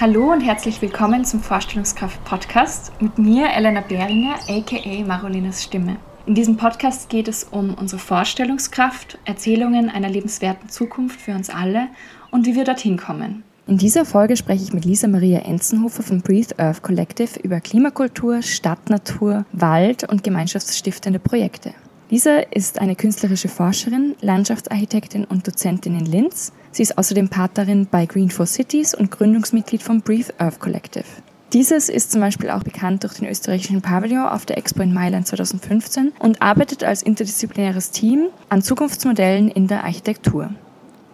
[0.00, 5.96] Hallo und herzlich willkommen zum Vorstellungskraft-Podcast mit mir, Elena Behringer, aka Marolinas Stimme.
[6.24, 11.88] In diesem Podcast geht es um unsere Vorstellungskraft, Erzählungen einer lebenswerten Zukunft für uns alle
[12.30, 13.42] und wie wir dorthin kommen.
[13.66, 18.40] In dieser Folge spreche ich mit Lisa Maria Enzenhofer vom Breathe Earth Collective über Klimakultur,
[18.40, 21.74] Stadtnatur, Wald und gemeinschaftsstiftende Projekte.
[22.10, 26.52] Lisa ist eine künstlerische Forscherin, Landschaftsarchitektin und Dozentin in Linz.
[26.72, 31.04] Sie ist außerdem Partnerin bei Green for Cities und Gründungsmitglied vom Breathe Earth Collective.
[31.52, 35.28] Dieses ist zum Beispiel auch bekannt durch den österreichischen Pavillon auf der Expo in Mailand
[35.28, 40.50] 2015 und arbeitet als interdisziplinäres Team an Zukunftsmodellen in der Architektur.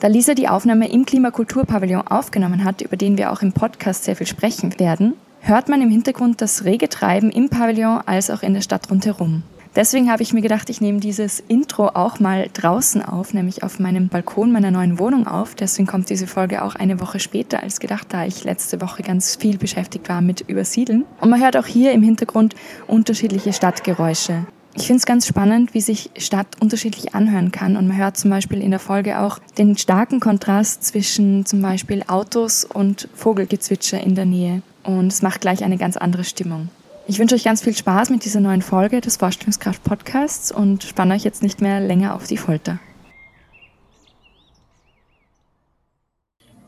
[0.01, 4.17] Da Lisa die Aufnahme im Klimakulturpavillon aufgenommen hat, über den wir auch im Podcast sehr
[4.17, 8.55] viel sprechen werden, hört man im Hintergrund das rege Treiben im Pavillon als auch in
[8.55, 9.43] der Stadt rundherum.
[9.77, 13.79] Deswegen habe ich mir gedacht, ich nehme dieses Intro auch mal draußen auf, nämlich auf
[13.79, 15.55] meinem Balkon meiner neuen Wohnung auf.
[15.55, 19.37] Deswegen kommt diese Folge auch eine Woche später als gedacht, da ich letzte Woche ganz
[19.37, 21.05] viel beschäftigt war mit Übersiedeln.
[21.21, 22.55] Und man hört auch hier im Hintergrund
[22.87, 24.47] unterschiedliche Stadtgeräusche.
[24.75, 27.77] Ich finde es ganz spannend, wie sich Stadt unterschiedlich anhören kann.
[27.77, 32.03] Und man hört zum Beispiel in der Folge auch den starken Kontrast zwischen zum Beispiel
[32.07, 34.63] Autos und Vogelgezwitscher in der Nähe.
[34.85, 36.71] Und es macht gleich eine ganz andere Stimmung.
[37.09, 41.15] Ich wünsche euch ganz viel Spaß mit dieser neuen Folge des Vorstellungskraft Podcasts und spanne
[41.15, 42.81] euch jetzt nicht mehr länger auf die Folter.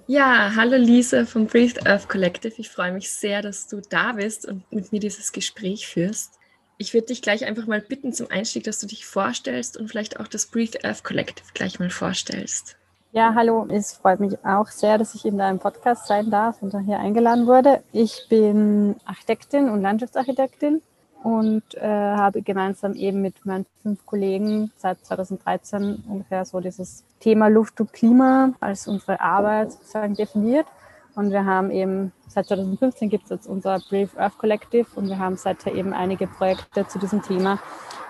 [0.06, 2.54] Ja, hallo Lisa vom Breathe Earth Collective.
[2.56, 6.38] Ich freue mich sehr, dass du da bist und mit mir dieses Gespräch führst.
[6.78, 10.20] Ich würde dich gleich einfach mal bitten zum Einstieg, dass du dich vorstellst und vielleicht
[10.20, 12.77] auch das Breathe Earth Collective gleich mal vorstellst.
[13.12, 13.66] Ja, hallo.
[13.70, 17.46] Es freut mich auch sehr, dass ich in deinem Podcast sein darf und hier eingeladen
[17.46, 17.82] wurde.
[17.90, 20.82] Ich bin Architektin und Landschaftsarchitektin
[21.22, 27.48] und äh, habe gemeinsam eben mit meinen fünf Kollegen seit 2013 ungefähr so dieses Thema
[27.48, 30.66] Luft und Klima als unsere Arbeit sozusagen definiert.
[31.14, 35.18] Und wir haben eben seit 2015 gibt es jetzt unser Brave Earth Collective und wir
[35.18, 37.58] haben seither eben einige Projekte zu diesem Thema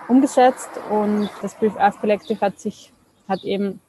[0.09, 0.69] umgesetzt.
[0.91, 2.91] Und das Brave Earth Collective hat sich
[3.29, 3.79] hat eben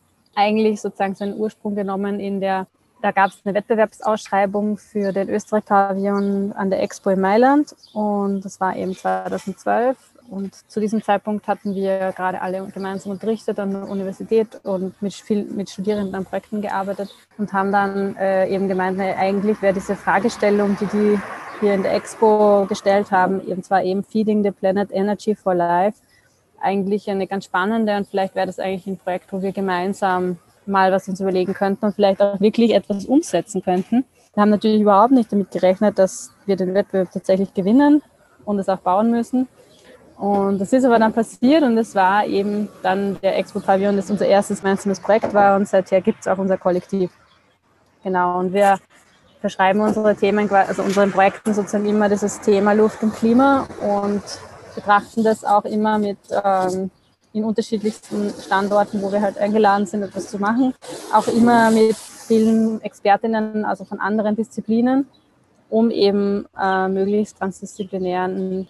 [0.41, 2.67] eigentlich sozusagen seinen Ursprung genommen in der,
[3.03, 8.61] da gab es eine Wettbewerbsausschreibung für den Österreich-Pavillon an der Expo in Mailand und das
[8.61, 9.97] war eben 2012
[10.31, 15.13] und zu diesem Zeitpunkt hatten wir gerade alle gemeinsam unterrichtet an der Universität und mit,
[15.13, 19.75] viel, mit Studierenden an Projekten gearbeitet und haben dann äh, eben gemeint, na, eigentlich wäre
[19.75, 21.19] diese Fragestellung, die die
[21.61, 25.99] hier in der Expo gestellt haben, eben zwar eben Feeding the Planet Energy for Life,
[26.61, 30.93] eigentlich eine ganz spannende und vielleicht wäre das eigentlich ein Projekt, wo wir gemeinsam mal
[30.93, 34.05] was uns überlegen könnten und vielleicht auch wirklich etwas umsetzen könnten.
[34.35, 38.03] Wir haben natürlich überhaupt nicht damit gerechnet, dass wir den Wettbewerb tatsächlich gewinnen
[38.45, 39.49] und es auch bauen müssen.
[40.17, 44.11] Und das ist aber dann passiert und es war eben dann der Expo Pavillon, das
[44.11, 47.11] unser erstes gemeinsames Projekt war und seither gibt es auch unser Kollektiv.
[48.05, 48.79] Genau, und wir
[49.41, 54.23] verschreiben unsere Themen, also unseren Projekten sozusagen immer dieses Thema Luft und Klima und
[54.75, 56.91] betrachten das auch immer mit ähm,
[57.33, 60.75] in unterschiedlichsten Standorten, wo wir halt eingeladen sind, etwas zu machen.
[61.13, 65.07] Auch immer mit vielen Expertinnen, also von anderen Disziplinen,
[65.69, 68.69] um eben äh, möglichst transdisziplinären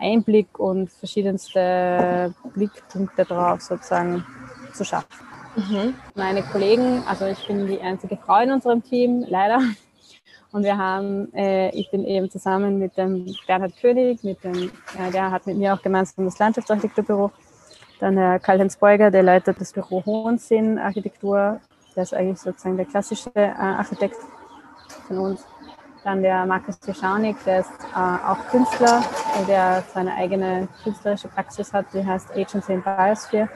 [0.00, 4.24] Einblick und verschiedenste Blickpunkte darauf sozusagen
[4.72, 5.08] zu schaffen.
[5.56, 5.94] Mhm.
[6.14, 9.60] Meine Kollegen, also ich bin die einzige Frau in unserem Team, leider.
[10.50, 15.10] Und wir haben, äh, ich bin eben zusammen mit dem Bernhard König, mit dem, äh,
[15.12, 17.30] der hat mit mir auch gemeinsam das Landschaftsarchitekturbüro.
[18.00, 21.60] Dann der Karl-Heinz Beuger, der leitet das Büro Hohensinn Architektur.
[21.94, 24.16] Der ist eigentlich sozusagen der klassische äh, Architekt
[25.06, 25.44] von uns.
[26.04, 29.02] Dann der Markus Jeschanik, der ist äh, auch Künstler,
[29.48, 33.48] der seine eigene künstlerische Praxis hat, die heißt Agency in Biosphere.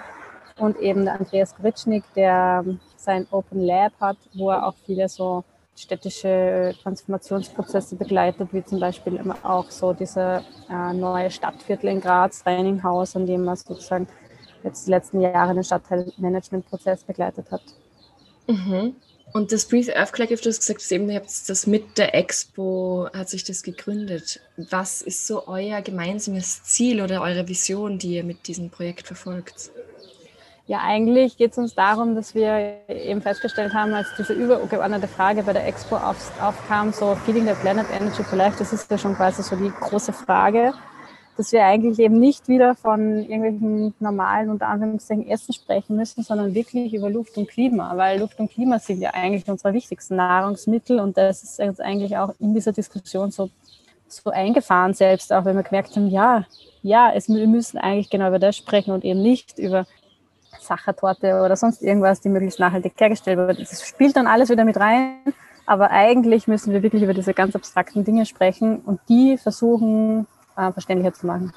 [0.59, 2.64] Und eben der Andreas Gritschnik, der
[2.97, 5.44] sein Open Lab hat, wo er auch viele so
[5.77, 13.16] städtische Transformationsprozesse begleitet, wie zum Beispiel auch so diese äh, neue Stadtviertel in Graz, Reininghaus,
[13.16, 14.07] an dem man sozusagen
[14.63, 17.63] jetzt die letzten Jahre den Stadtteilmanagementprozess begleitet hat.
[18.47, 18.95] Mhm.
[19.33, 23.09] Und das Breathe Earth Collective, du hast gesagt, eben, ihr habt das mit der Expo,
[23.15, 24.41] hat sich das gegründet.
[24.57, 29.71] Was ist so euer gemeinsames Ziel oder eure Vision, die ihr mit diesem Projekt verfolgt?
[30.66, 35.42] Ja, eigentlich geht es uns darum, dass wir eben festgestellt haben, als diese übergeordnete Frage
[35.42, 38.97] bei der Expo auf, aufkam, so Feeding the Planet Energy for Life, das ist ja
[38.97, 40.72] schon quasi so die große Frage,
[41.36, 46.54] dass wir eigentlich eben nicht wieder von irgendwelchen normalen, unter Anführungszeichen, Essen sprechen müssen, sondern
[46.54, 51.00] wirklich über Luft und Klima, weil Luft und Klima sind ja eigentlich unsere wichtigsten Nahrungsmittel
[51.00, 53.50] und das ist jetzt eigentlich auch in dieser Diskussion so,
[54.06, 56.44] so eingefahren selbst, auch wenn wir gemerkt haben, ja,
[56.82, 59.86] ja, es, wir müssen eigentlich genau über das sprechen und eben nicht über
[60.64, 63.60] Sachertorte oder sonst irgendwas, die möglichst nachhaltig hergestellt wird.
[63.60, 65.16] Das spielt dann alles wieder mit rein.
[65.66, 70.26] Aber eigentlich müssen wir wirklich über diese ganz abstrakten Dinge sprechen und die versuchen
[70.56, 71.53] äh, verständlicher zu machen.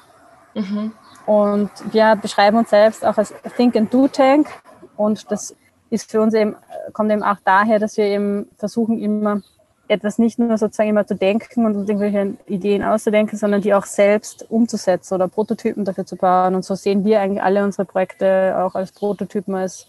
[0.54, 0.92] Mhm.
[1.26, 4.48] Und wir beschreiben uns selbst auch als Think and Do Tank.
[4.96, 5.54] Und das
[5.90, 6.56] ist für uns eben,
[6.92, 9.42] kommt eben auch daher, dass wir eben versuchen, immer
[9.88, 14.46] etwas nicht nur sozusagen immer zu denken und irgendwelche Ideen auszudenken, sondern die auch selbst
[14.50, 16.54] umzusetzen oder Prototypen dafür zu bauen.
[16.54, 19.88] Und so sehen wir eigentlich alle unsere Projekte auch als Prototypen, als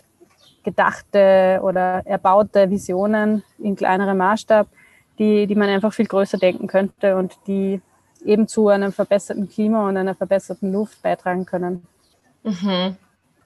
[0.63, 4.67] gedachte oder erbaute Visionen in kleinerem Maßstab,
[5.17, 7.81] die, die man einfach viel größer denken könnte und die
[8.25, 11.87] eben zu einem verbesserten Klima und einer verbesserten Luft beitragen können.
[12.43, 12.97] Mhm.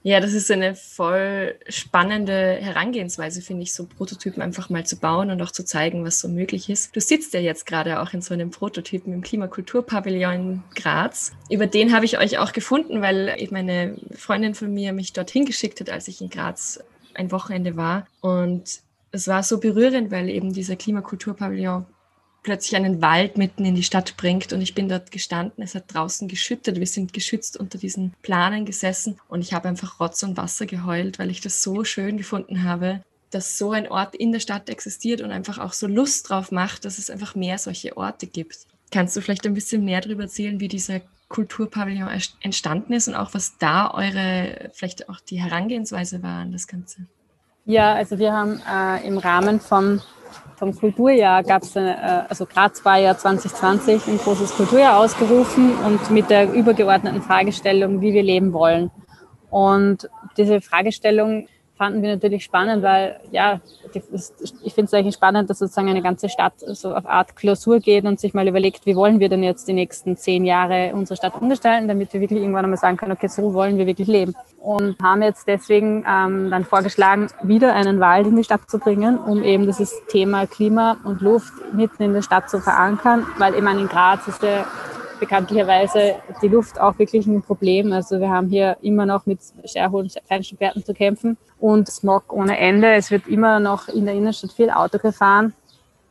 [0.04, 5.30] Ja, das ist eine voll spannende Herangehensweise, finde ich, so Prototypen einfach mal zu bauen
[5.30, 6.96] und auch zu zeigen, was so möglich ist.
[6.96, 11.34] Du sitzt ja jetzt gerade auch in so einem Prototypen im Klimakulturpavillon Graz.
[11.52, 15.46] Über den habe ich euch auch gefunden, weil eben eine Freundin von mir mich dorthin
[15.46, 16.84] geschickt hat, als ich in Graz
[17.14, 18.08] ein Wochenende war.
[18.22, 18.82] Und
[19.12, 21.86] es war so berührend, weil eben dieser Klimakulturpavillon
[22.44, 25.94] plötzlich einen Wald mitten in die Stadt bringt und ich bin dort gestanden, es hat
[25.94, 30.38] draußen geschüttet, wir sind geschützt unter diesen Planen gesessen und ich habe einfach Rotz und
[30.38, 34.40] Wasser geheult, weil ich das so schön gefunden habe, dass so ein Ort in der
[34.40, 38.28] Stadt existiert und einfach auch so Lust drauf macht, dass es einfach mehr solche Orte
[38.28, 38.68] gibt.
[38.92, 42.10] Kannst du vielleicht ein bisschen mehr darüber erzählen, wie dieser Kulturpavillon
[42.42, 47.08] entstanden ist und auch was da eure, vielleicht auch die Herangehensweise war an das Ganze?
[47.72, 50.02] Ja, also wir haben äh, im Rahmen vom
[50.58, 51.96] vom Kulturjahr gab es, äh,
[52.28, 58.14] also Graz war ja 2020 ein großes Kulturjahr ausgerufen und mit der übergeordneten Fragestellung, wie
[58.14, 58.92] wir leben wollen.
[59.50, 61.48] Und diese Fragestellung
[61.82, 63.60] fanden wir natürlich spannend, weil ja,
[63.92, 64.04] ich
[64.76, 68.20] finde es eigentlich spannend, dass sozusagen eine ganze Stadt so auf Art Klausur geht und
[68.20, 71.88] sich mal überlegt, wie wollen wir denn jetzt die nächsten zehn Jahre unsere Stadt umgestalten,
[71.88, 74.36] damit wir wirklich irgendwann einmal sagen können, okay, so wollen wir wirklich leben.
[74.60, 79.18] Und haben jetzt deswegen ähm, dann vorgeschlagen, wieder einen Wald in die Stadt zu bringen,
[79.18, 83.82] um eben dieses Thema Klima und Luft mitten in der Stadt zu verankern, weil meine,
[83.82, 84.68] in Graz ist der
[85.22, 87.94] bekanntlicherweise die Luft auch wirklich ein Problem.
[87.94, 92.58] Also wir haben hier immer noch mit sehr hohen Feinstaubwerten zu kämpfen und Smog ohne
[92.58, 92.92] Ende.
[92.94, 95.54] Es wird immer noch in der Innenstadt viel Auto gefahren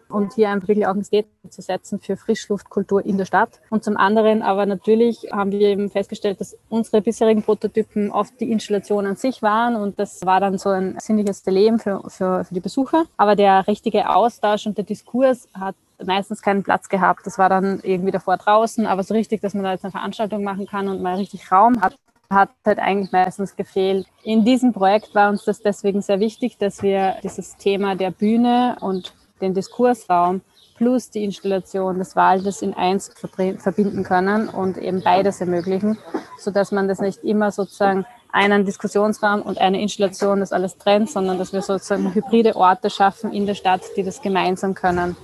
[0.09, 3.61] und hier einfach wirklich auch ein Statement zu setzen für Frischluftkultur in der Stadt.
[3.69, 8.51] Und zum anderen aber natürlich haben wir eben festgestellt, dass unsere bisherigen Prototypen oft die
[8.53, 12.55] Installation an sich waren und das war dann so ein sinnliches Leben für, für, für
[12.55, 13.05] die Besucher.
[13.17, 15.75] Aber der richtige Austausch und der Diskurs hat
[16.05, 17.27] meistens keinen Platz gehabt.
[17.27, 20.43] Das war dann irgendwie davor draußen, aber so richtig, dass man da jetzt eine Veranstaltung
[20.43, 21.97] machen kann und mal richtig Raum hat,
[22.31, 24.07] hat halt eigentlich meistens gefehlt.
[24.23, 28.77] In diesem Projekt war uns das deswegen sehr wichtig, dass wir dieses Thema der Bühne
[28.81, 30.43] und den Diskursraum
[30.77, 33.13] plus die Installation des Waldes in eins
[33.59, 35.99] verbinden können und eben beides ermöglichen,
[36.39, 41.11] so dass man das nicht immer sozusagen einen Diskussionsraum und eine Installation das alles trennt,
[41.11, 45.17] sondern dass wir sozusagen hybride Orte schaffen in der Stadt, die das gemeinsam können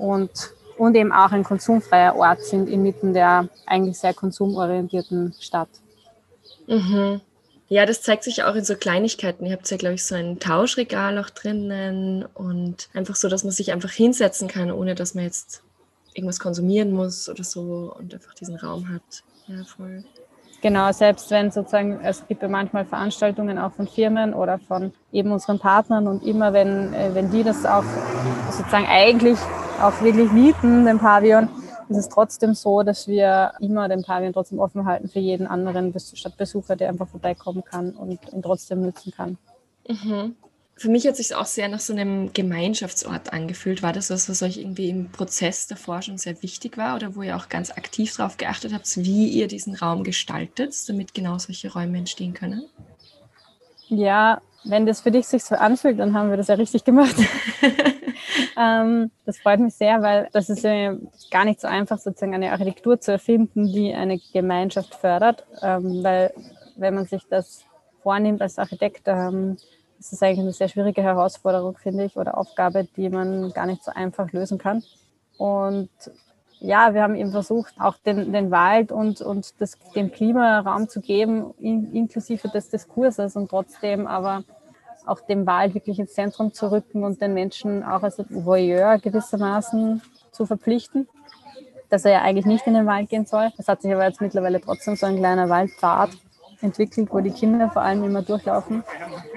[0.00, 0.30] und,
[0.78, 5.68] und eben auch ein konsumfreier Ort sind inmitten der eigentlich sehr konsumorientierten Stadt.
[6.66, 7.20] Mhm.
[7.68, 9.46] Ja, das zeigt sich auch in so Kleinigkeiten.
[9.46, 13.52] Ihr habt ja, glaube ich, so ein Tauschregal auch drinnen und einfach so, dass man
[13.52, 15.62] sich einfach hinsetzen kann, ohne dass man jetzt
[16.14, 19.02] irgendwas konsumieren muss oder so und einfach diesen Raum hat.
[19.46, 20.02] Ja, voll.
[20.62, 25.30] Genau, selbst wenn sozusagen, es gibt ja manchmal Veranstaltungen auch von Firmen oder von eben
[25.32, 27.84] unseren Partnern und immer wenn, äh, wenn die das auch
[28.50, 29.38] sozusagen eigentlich
[29.80, 31.48] auch wirklich mieten, den Pavillon,
[31.88, 35.92] ist es trotzdem so, dass wir immer den Pavillon trotzdem offen halten für jeden anderen
[35.98, 39.38] Stadtbesucher, der einfach vorbeikommen kann und ihn trotzdem nutzen kann.
[39.88, 40.36] Mhm.
[40.76, 43.82] Für mich hat sich auch sehr nach so einem Gemeinschaftsort angefühlt.
[43.82, 47.22] War das was, was euch irgendwie im Prozess der Forschung sehr wichtig war oder wo
[47.22, 51.70] ihr auch ganz aktiv darauf geachtet habt, wie ihr diesen Raum gestaltet, damit genau solche
[51.70, 52.64] Räume entstehen können?
[53.88, 57.16] Ja, wenn das für dich sich so anfühlt, dann haben wir das ja richtig gemacht.
[58.58, 60.96] ähm, das freut mich sehr, weil das ist ja
[61.30, 65.46] gar nicht so einfach, sozusagen eine Architektur zu erfinden, die eine Gemeinschaft fördert.
[65.62, 66.32] Ähm, weil
[66.76, 67.64] wenn man sich das
[68.02, 69.56] vornimmt als Architekt, ähm,
[69.98, 73.84] ist das eigentlich eine sehr schwierige Herausforderung, finde ich, oder Aufgabe, die man gar nicht
[73.84, 74.82] so einfach lösen kann.
[75.36, 75.90] Und
[76.60, 80.88] ja, wir haben eben versucht, auch den, den Wald und, und das, dem Klima Raum
[80.88, 84.44] zu geben, in, inklusive des Diskurses und trotzdem aber
[85.06, 90.02] auch dem Wald wirklich ins Zentrum zu rücken und den Menschen auch als Voyeur gewissermaßen
[90.30, 91.08] zu verpflichten,
[91.88, 93.50] dass er ja eigentlich nicht in den Wald gehen soll.
[93.56, 96.10] Es hat sich aber jetzt mittlerweile trotzdem so ein kleiner Waldpfad
[96.62, 98.82] entwickelt, wo die Kinder vor allem immer durchlaufen.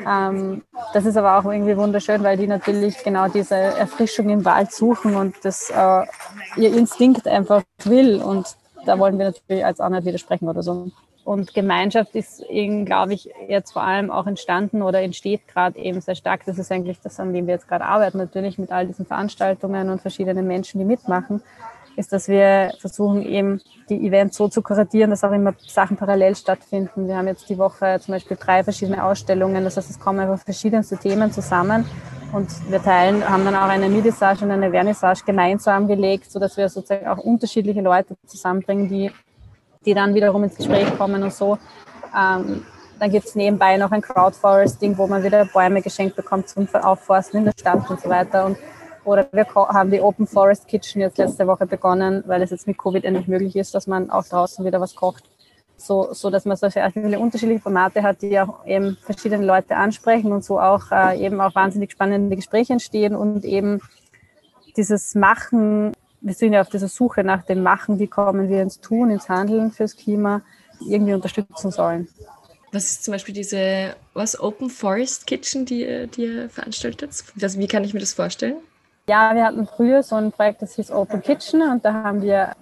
[0.07, 0.63] Ähm,
[0.93, 5.15] das ist aber auch irgendwie wunderschön, weil die natürlich genau diese Erfrischung im Wald suchen
[5.15, 6.05] und das äh,
[6.57, 8.21] ihr Instinkt einfach will.
[8.21, 10.91] Und da wollen wir natürlich als auch widersprechen oder so.
[11.23, 16.01] Und Gemeinschaft ist eben, glaube ich, jetzt vor allem auch entstanden oder entsteht gerade eben
[16.01, 16.41] sehr stark.
[16.45, 19.89] Das ist eigentlich das, an dem wir jetzt gerade arbeiten, natürlich mit all diesen Veranstaltungen
[19.89, 21.41] und verschiedenen Menschen, die mitmachen,
[21.95, 26.35] ist, dass wir versuchen, eben die Events so zu kuratieren, dass auch immer Sachen parallel
[26.35, 27.07] stattfinden.
[27.07, 29.63] Wir haben jetzt die Woche zum Beispiel drei verschiedene Ausstellungen.
[29.63, 31.85] Das heißt, es kommen einfach verschiedenste Themen zusammen.
[32.31, 36.67] Und wir teilen, haben dann auch eine Midissage und eine Vernissage gemeinsam gelegt, sodass wir
[36.67, 39.11] sozusagen auch unterschiedliche Leute zusammenbringen, die
[39.85, 41.57] die dann wiederum ins Gespräch kommen und so.
[42.17, 42.65] Ähm,
[42.99, 47.39] dann gibt es nebenbei noch ein Crowdforesting, wo man wieder Bäume geschenkt bekommt zum Aufforsten
[47.39, 48.45] in der Stadt und so weiter.
[48.45, 48.57] Und,
[49.05, 52.77] oder wir haben die Open Forest Kitchen jetzt letzte Woche begonnen, weil es jetzt mit
[52.77, 55.23] Covid endlich möglich ist, dass man auch draußen wieder was kocht.
[55.75, 60.31] So, so dass man so viele unterschiedliche Formate hat, die auch eben verschiedene Leute ansprechen
[60.31, 63.81] und so auch äh, eben auch wahnsinnig spannende Gespräche entstehen und eben
[64.77, 65.93] dieses Machen
[66.23, 69.27] wir sind ja auf dieser Suche nach dem Machen, wie kommen wir ins Tun, ins
[69.27, 70.41] Handeln fürs Klima,
[70.87, 72.07] irgendwie unterstützen sollen.
[72.71, 77.23] Was ist zum Beispiel diese was Open Forest Kitchen, die, die ihr veranstaltet?
[77.39, 78.55] Also wie kann ich mir das vorstellen?
[79.09, 82.53] Ja, wir hatten früher so ein Projekt, das hieß Open Kitchen und da haben wir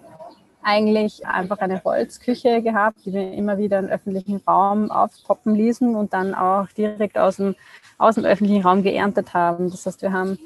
[0.64, 6.14] eigentlich einfach eine Holzküche gehabt, die wir immer wieder im öffentlichen Raum aufpoppen ließen und
[6.14, 7.56] dann auch direkt aus dem,
[8.00, 9.70] aus dem öffentlichen Raum geerntet haben.
[9.70, 10.40] Das heißt, wir haben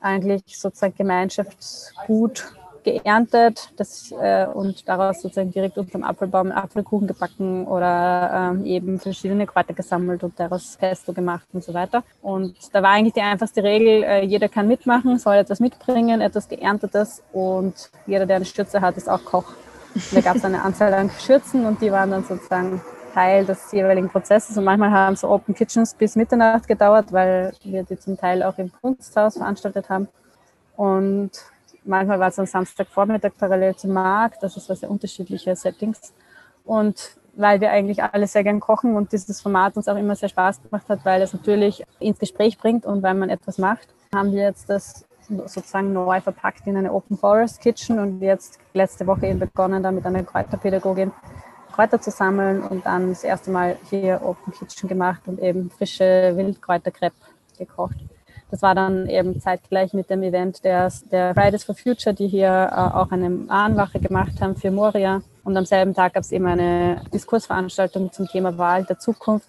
[0.00, 2.52] eigentlich sozusagen Gemeinschaftsgut
[2.92, 9.46] geerntet das, äh, und daraus sozusagen direkt unterm Apfelbaum Apfelkuchen gebacken oder ähm, eben verschiedene
[9.46, 12.02] Kräuter gesammelt und daraus Pesto gemacht und so weiter.
[12.22, 16.48] Und da war eigentlich die einfachste Regel, äh, jeder kann mitmachen, soll etwas mitbringen, etwas
[16.48, 19.52] Geerntetes und jeder, der eine Schürze hat, ist auch Koch.
[19.94, 22.80] Und da gab es eine Anzahl an Schürzen und die waren dann sozusagen
[23.14, 24.56] Teil des jeweiligen Prozesses.
[24.56, 28.58] Und manchmal haben so Open Kitchens bis Mitternacht gedauert, weil wir die zum Teil auch
[28.58, 30.08] im Kunsthaus veranstaltet haben.
[30.76, 31.32] Und
[31.88, 34.42] manchmal war es am Samstagvormittag parallel zum Markt.
[34.42, 36.12] Das ist sehr unterschiedliche Settings.
[36.64, 40.28] Und weil wir eigentlich alle sehr gern kochen und dieses Format uns auch immer sehr
[40.28, 44.32] Spaß gemacht hat, weil es natürlich ins Gespräch bringt und weil man etwas macht, haben
[44.32, 49.26] wir jetzt das sozusagen neu verpackt in eine Open Forest Kitchen und jetzt letzte Woche
[49.26, 51.12] eben begonnen, da mit einer Kräuterpädagogin
[51.72, 56.32] Kräuter zu sammeln und dann das erste Mal hier Open Kitchen gemacht und eben frische
[56.34, 57.12] Wildkräuterkrepp
[57.56, 57.96] gekocht.
[58.50, 62.70] Das war dann eben zeitgleich mit dem Event der, der Fridays for Future, die hier
[62.72, 65.22] äh, auch eine Ahnwache gemacht haben für Moria.
[65.44, 69.48] Und am selben Tag gab es eben eine Diskursveranstaltung zum Thema Wahl der Zukunft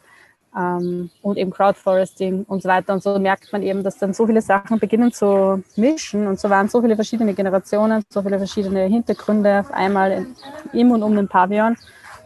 [0.56, 2.94] ähm, und eben Crowdforesting und so weiter.
[2.94, 6.28] Und so merkt man eben, dass dann so viele Sachen beginnen zu mischen.
[6.28, 10.36] Und so waren so viele verschiedene Generationen, so viele verschiedene Hintergründe auf einmal in,
[10.74, 11.78] im und um den Pavillon.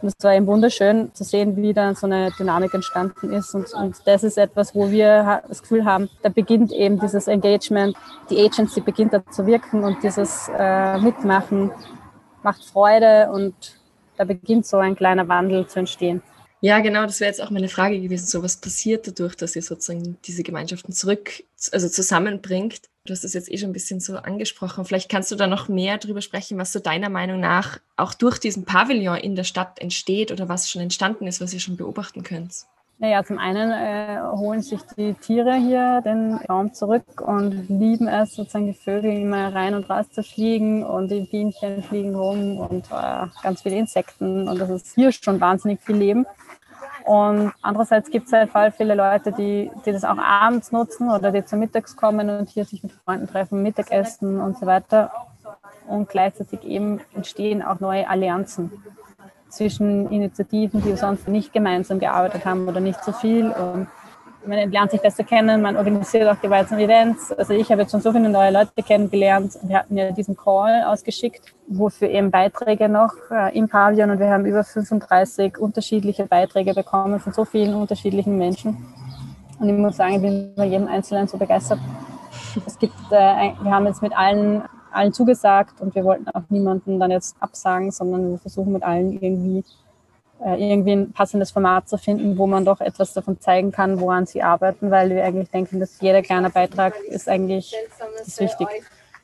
[0.04, 3.54] Und es war eben wunderschön zu sehen, wie da so eine Dynamik entstanden ist.
[3.54, 7.96] Und, und das ist etwas, wo wir das Gefühl haben, da beginnt eben dieses Engagement,
[8.28, 11.70] die Agency beginnt da zu wirken und dieses äh, Mitmachen
[12.42, 13.54] macht Freude und
[14.18, 16.20] da beginnt so ein kleiner Wandel zu entstehen.
[16.60, 18.26] Ja, genau, das wäre jetzt auch meine Frage gewesen.
[18.26, 22.82] So, was passiert dadurch, dass ihr sozusagen diese Gemeinschaften zurück, also zusammenbringt?
[23.06, 24.86] Du hast es jetzt eh schon ein bisschen so angesprochen.
[24.86, 28.38] Vielleicht kannst du da noch mehr darüber sprechen, was so deiner Meinung nach auch durch
[28.38, 32.22] diesen Pavillon in der Stadt entsteht oder was schon entstanden ist, was ihr schon beobachten
[32.22, 32.64] könnt.
[32.98, 38.36] Naja, zum einen äh, holen sich die Tiere hier den Raum zurück und lieben es,
[38.36, 42.86] sozusagen die Vögel immer rein und raus zu fliegen und die Bienchen fliegen rum und
[42.86, 46.24] äh, ganz viele Insekten und das ist hier schon wahnsinnig viel Leben.
[47.04, 51.30] Und andererseits gibt es halt voll viele Leute, die, die das auch abends nutzen oder
[51.32, 55.10] die zum Mittags kommen und hier sich mit Freunden treffen, Mittagessen und so weiter.
[55.86, 58.72] Und gleichzeitig eben entstehen auch neue Allianzen
[59.50, 63.50] zwischen Initiativen, die sonst nicht gemeinsam gearbeitet haben oder nicht so viel.
[63.50, 63.86] Und
[64.46, 67.32] man lernt sich besser kennen, man organisiert auch gemeinsam Events.
[67.32, 69.58] Also ich habe jetzt schon so viele neue Leute kennengelernt.
[69.62, 74.30] Wir hatten ja diesen Call ausgeschickt, wofür eben Beiträge noch äh, im Pavillon und wir
[74.30, 78.76] haben über 35 unterschiedliche Beiträge bekommen von so vielen unterschiedlichen Menschen.
[79.58, 81.78] Und ich muss sagen, ich bin bei jedem Einzelnen so begeistert.
[82.66, 86.98] Es gibt, äh, wir haben jetzt mit allen, allen zugesagt und wir wollten auch niemanden
[86.98, 89.64] dann jetzt absagen, sondern wir versuchen mit allen irgendwie
[90.40, 94.42] irgendwie ein passendes Format zu finden, wo man doch etwas davon zeigen kann, woran sie
[94.42, 97.74] arbeiten, weil wir eigentlich denken, dass jeder kleine Beitrag ist eigentlich
[98.26, 98.68] ist wichtig.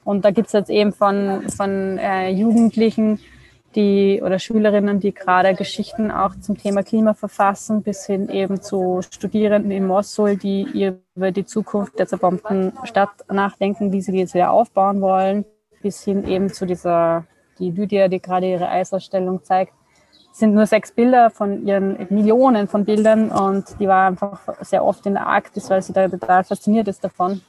[0.04, 3.20] Und da gibt es jetzt eben von, von äh, Jugendlichen,
[3.76, 9.00] die oder Schülerinnen, die gerade Geschichten auch zum Thema Klima verfassen, bis hin eben zu
[9.02, 14.50] Studierenden in Mosul, die über die Zukunft der zerbombten Stadt nachdenken, wie sie jetzt wieder
[14.50, 15.44] aufbauen wollen,
[15.82, 17.26] bis hin eben zu dieser,
[17.58, 19.72] die Lydia, die gerade ihre Eisausstellung zeigt,
[20.32, 25.04] sind nur sechs Bilder von ihren Millionen von Bildern und die war einfach sehr oft
[25.06, 27.42] in der Arktis, weil sie da total fasziniert ist davon.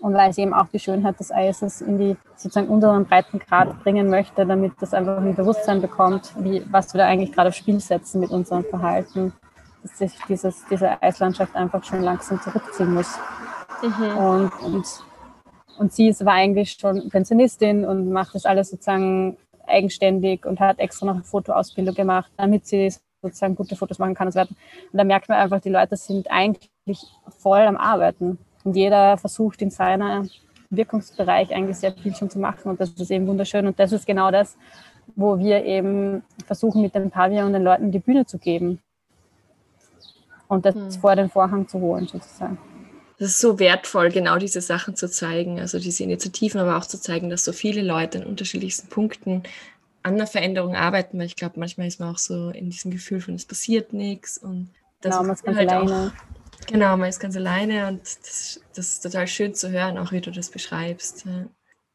[0.00, 4.10] und weil sie eben auch die Schönheit des Eises in die sozusagen unteren Breitengrad bringen
[4.10, 7.78] möchte, damit das einfach ein Bewusstsein bekommt, wie, was wir da eigentlich gerade aufs Spiel
[7.78, 9.32] setzen mit unserem Verhalten,
[9.82, 13.16] dass sich dieses, diese Eislandschaft einfach schon langsam zurückziehen muss.
[13.80, 14.16] Mhm.
[14.16, 14.86] Und, und,
[15.78, 20.78] und sie ist, war eigentlich schon Pensionistin und macht das alles sozusagen eigenständig und hat
[20.78, 22.92] extra noch eine Fotoausbildung gemacht, damit sie
[23.22, 24.50] sozusagen gute Fotos machen kann und so weiter.
[24.92, 26.70] Und da merkt man einfach, die Leute sind eigentlich
[27.38, 28.38] voll am Arbeiten.
[28.64, 30.24] Und jeder versucht in seiner
[30.70, 33.66] Wirkungsbereich eigentlich sehr viel schon zu machen und das ist eben wunderschön.
[33.66, 34.56] Und das ist genau das,
[35.14, 38.80] wo wir eben versuchen, mit dem Pavillon den Leuten die Bühne zu geben
[40.48, 40.90] und das hm.
[40.92, 42.58] vor den Vorhang zu holen, sozusagen.
[43.22, 47.00] Das ist so wertvoll, genau diese Sachen zu zeigen, also diese Initiativen, aber auch zu
[47.00, 49.44] zeigen, dass so viele Leute an unterschiedlichsten Punkten
[50.02, 53.20] an der Veränderung arbeiten, weil ich glaube, manchmal ist man auch so in diesem Gefühl
[53.20, 54.70] von, es passiert nichts und
[55.02, 56.12] das genau, man ist ganz halt alleine.
[56.12, 60.10] Auch, genau, man ist ganz alleine und das, das, ist total schön zu hören, auch
[60.10, 61.24] wie du das beschreibst.
[61.24, 61.46] Ja.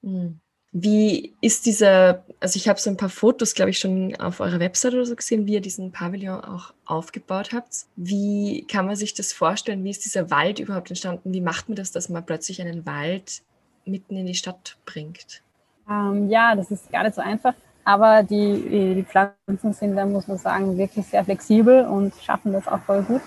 [0.04, 0.40] Mhm.
[0.80, 4.60] Wie ist dieser, also ich habe so ein paar Fotos, glaube ich, schon auf eurer
[4.60, 7.88] Website oder so gesehen, wie ihr diesen Pavillon auch aufgebaut habt.
[7.96, 9.84] Wie kann man sich das vorstellen?
[9.84, 11.34] Wie ist dieser Wald überhaupt entstanden?
[11.34, 13.42] Wie macht man das, dass man plötzlich einen Wald
[13.86, 15.42] mitten in die Stadt bringt?
[15.90, 17.56] Ähm, ja, das ist gar nicht so einfach.
[17.88, 22.68] Aber die, die Pflanzen sind da, muss man sagen, wirklich sehr flexibel und schaffen das
[22.68, 23.22] auch voll gut.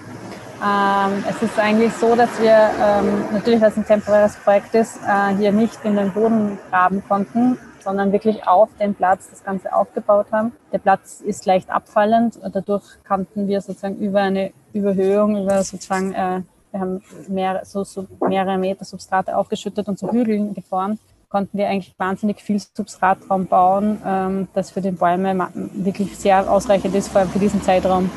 [0.63, 4.99] Ähm, es ist eigentlich so, dass wir ähm, natürlich, weil es ein temporäres Projekt ist,
[4.99, 9.75] äh, hier nicht in den Boden graben konnten, sondern wirklich auf dem Platz das Ganze
[9.75, 10.53] aufgebaut haben.
[10.73, 12.39] Der Platz ist leicht abfallend.
[12.53, 18.07] Dadurch konnten wir sozusagen über eine Überhöhung, über sozusagen, äh, wir haben mehr, so, so
[18.29, 24.03] mehrere Meter Substrate aufgeschüttet und zu Hügeln geformt konnten wir eigentlich wahnsinnig viel Substratraum bauen,
[24.05, 28.11] ähm, das für die Bäume wirklich sehr ausreichend ist, vor allem für diesen Zeitraum,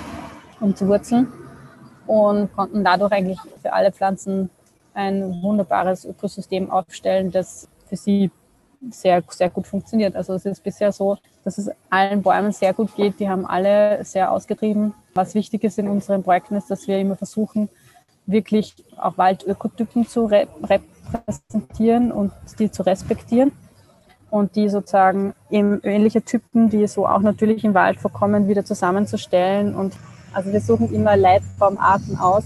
[0.59, 1.31] um zu wurzeln.
[2.07, 4.49] Und konnten dadurch eigentlich für alle Pflanzen
[4.93, 8.31] ein wunderbares Ökosystem aufstellen, das für sie
[8.89, 10.15] sehr, sehr gut funktioniert.
[10.15, 13.19] Also es ist bisher so, dass es allen Bäumen sehr gut geht.
[13.19, 14.93] Die haben alle sehr ausgetrieben.
[15.13, 17.69] Was wichtig ist in unseren Projekten ist, dass wir immer versuchen,
[18.25, 20.29] wirklich auch Waldökotypen zu
[21.11, 23.51] repräsentieren und die zu respektieren
[24.29, 29.75] und die sozusagen eben ähnliche Typen, die so auch natürlich im Wald vorkommen, wieder zusammenzustellen.
[29.75, 29.95] Und
[30.33, 32.43] also wir suchen immer Leitbaumarten aus,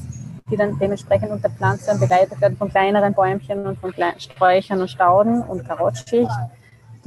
[0.50, 5.42] die dann dementsprechend unter Pflanzen begleitet werden von kleineren Bäumchen und von Sträuchern und Stauden
[5.42, 6.32] und Karottschicht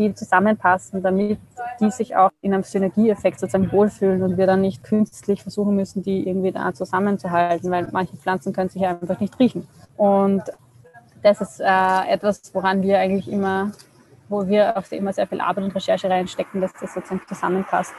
[0.01, 1.39] die zusammenpassen, damit
[1.81, 6.03] die sich auch in einem Synergieeffekt sozusagen wohlfühlen und wir dann nicht künstlich versuchen müssen,
[6.03, 9.69] die irgendwie da zusammenzuhalten, weil manche Pflanzen können sich einfach nicht riechen.
[9.97, 10.43] Und
[11.23, 13.73] das ist äh, etwas, woran wir eigentlich immer,
[14.29, 17.95] wo wir auch immer sehr viel Arbeit und Recherche reinstecken, dass das sozusagen zusammenpasst.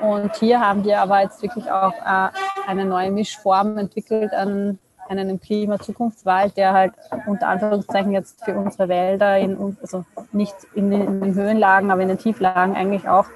[0.00, 2.28] Und hier haben wir aber jetzt wirklich auch äh,
[2.66, 4.78] eine neue Mischform entwickelt an
[5.08, 6.94] einen Klima-Zukunftswald, der halt
[7.26, 12.02] unter Anführungszeichen jetzt für unsere Wälder, in, also nicht in den, in den Höhenlagen, aber
[12.02, 13.26] in den Tieflagen eigentlich auch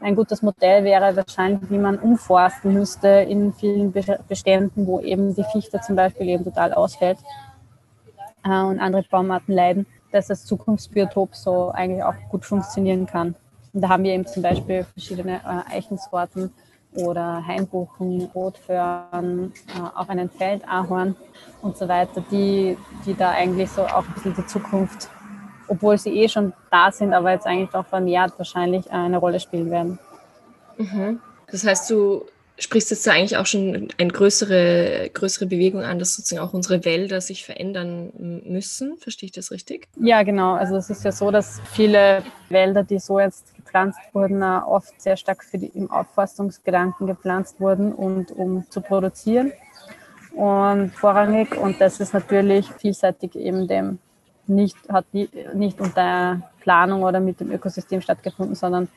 [0.00, 3.92] ein gutes Modell wäre wahrscheinlich, wie man umforsten müsste in vielen
[4.28, 7.18] Beständen, wo eben die Fichte zum Beispiel eben total ausfällt
[8.44, 13.34] äh, und andere Baumarten leiden, dass das Zukunftsbiotop so eigentlich auch gut funktionieren kann.
[13.72, 16.52] Und da haben wir eben zum Beispiel verschiedene äh, Eichensorten,
[16.94, 21.16] oder Hainbuchen, Rotföhren, äh, auch einen Feldahorn
[21.62, 25.08] und so weiter, die, die da eigentlich so auch ein bisschen die Zukunft,
[25.68, 29.70] obwohl sie eh schon da sind, aber jetzt eigentlich auch vermehrt wahrscheinlich eine Rolle spielen
[29.70, 29.98] werden.
[30.76, 31.20] Mhm.
[31.50, 32.26] Das heißt, du
[32.58, 36.84] sprichst jetzt da eigentlich auch schon eine größere, größere Bewegung an, dass sozusagen auch unsere
[36.84, 38.12] Wälder sich verändern
[38.44, 38.96] müssen.
[38.98, 39.88] Verstehe ich das richtig?
[39.96, 40.54] Ja, genau.
[40.54, 45.16] Also es ist ja so, dass viele Wälder, die so jetzt gepflanzt wurden, oft sehr
[45.16, 49.52] stark für die, im Aufforstungsgedanken gepflanzt wurden und um zu produzieren.
[50.32, 53.98] Und vorrangig, und das ist natürlich vielseitig eben dem
[54.46, 58.88] nicht, hat nicht unter Planung oder mit dem Ökosystem stattgefunden, sondern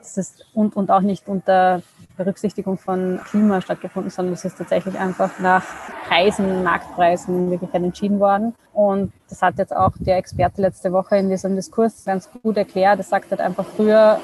[0.00, 1.82] es ist und, und auch nicht unter
[2.16, 5.64] Berücksichtigung von Klima stattgefunden, sondern es ist tatsächlich einfach nach
[6.08, 8.54] Preisen, Marktpreisen wirklich entschieden worden.
[8.72, 12.98] Und das hat jetzt auch der Experte letzte Woche in diesem Diskurs ganz gut erklärt.
[12.98, 14.20] Er sagt halt einfach früher,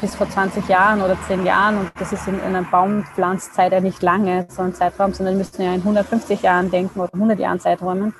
[0.00, 3.80] bis vor 20 Jahren oder 10 Jahren, und das ist in, in einer Baumpflanzzeit ja
[3.80, 7.38] nicht lange, so ein Zeitraum, sondern wir müssen ja in 150 Jahren denken oder 100
[7.38, 8.14] Jahren Zeiträumen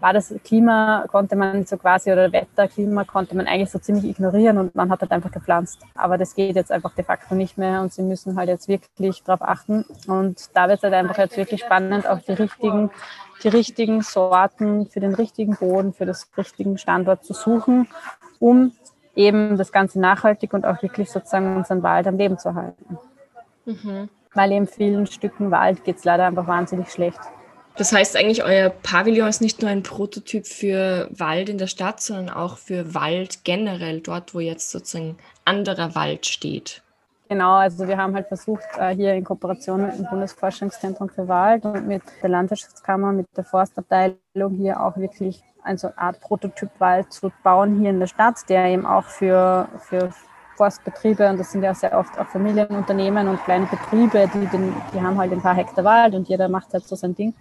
[0.00, 4.04] war das Klima, konnte man so quasi, oder Wetter, Klima konnte man eigentlich so ziemlich
[4.04, 5.80] ignorieren und man hat halt einfach gepflanzt.
[5.94, 9.22] Aber das geht jetzt einfach de facto nicht mehr und sie müssen halt jetzt wirklich
[9.24, 9.84] darauf achten.
[10.06, 12.90] Und da wird es halt einfach jetzt wirklich spannend, auch die richtigen,
[13.42, 17.88] die richtigen Sorten für den richtigen Boden, für das richtigen Standort zu suchen,
[18.38, 18.72] um
[19.14, 22.98] eben das Ganze nachhaltig und auch wirklich sozusagen unseren Wald am Leben zu halten.
[23.64, 24.10] Mhm.
[24.34, 27.20] Weil in vielen Stücken Wald geht es leider einfach wahnsinnig schlecht.
[27.78, 32.00] Das heißt eigentlich, euer Pavillon ist nicht nur ein Prototyp für Wald in der Stadt,
[32.00, 36.82] sondern auch für Wald generell, dort, wo jetzt sozusagen anderer Wald steht.
[37.28, 41.64] Genau, also wir haben halt versucht, äh, hier in Kooperation mit dem Bundesforschungszentrum für Wald
[41.64, 47.80] und mit der Landwirtschaftskammer, mit der Forstabteilung hier auch wirklich eine Art Prototypwald zu bauen
[47.80, 50.10] hier in der Stadt, der eben auch für, für
[50.56, 55.00] Forstbetriebe, und das sind ja sehr oft auch Familienunternehmen und kleine Betriebe, die, den, die
[55.00, 57.34] haben halt ein paar Hektar Wald und jeder macht halt so sein Ding,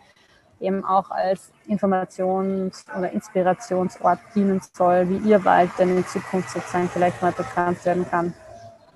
[0.65, 6.89] eben auch als Informations- oder Inspirationsort dienen soll, wie ihr Wald denn in Zukunft sozusagen
[6.89, 8.33] vielleicht mal bekannt werden kann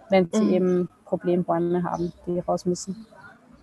[0.09, 0.53] wenn sie mhm.
[0.53, 3.05] eben Problembäume haben, die raus müssen.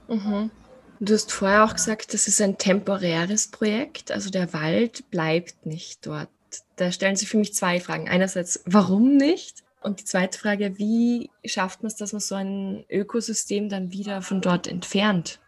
[0.09, 0.51] Mhm.
[0.99, 6.07] Du hast vorher auch gesagt, das ist ein temporäres Projekt, also der Wald bleibt nicht
[6.07, 6.29] dort.
[6.77, 8.09] Da stellen sich für mich zwei Fragen.
[8.09, 9.63] Einerseits, warum nicht?
[9.83, 14.23] Und die zweite Frage, wie schafft man es, dass man so ein Ökosystem dann wieder
[14.23, 15.39] von dort entfernt?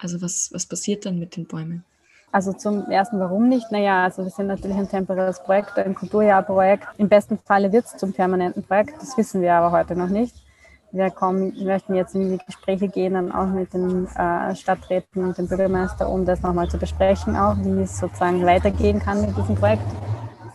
[0.00, 1.84] Also was, was passiert dann mit den Bäumen?
[2.30, 3.70] Also zum ersten, warum nicht?
[3.72, 6.86] Naja, also wir sind natürlich ein temporäres Projekt, ein Kulturjahrprojekt.
[6.98, 10.34] Im besten Falle wird es zum permanenten Projekt, das wissen wir aber heute noch nicht.
[10.90, 15.36] Wir kommen, möchten jetzt in die Gespräche gehen, dann auch mit den äh, Stadträten und
[15.36, 19.54] dem Bürgermeister, um das nochmal zu besprechen, auch wie es sozusagen weitergehen kann mit diesem
[19.54, 19.82] Projekt.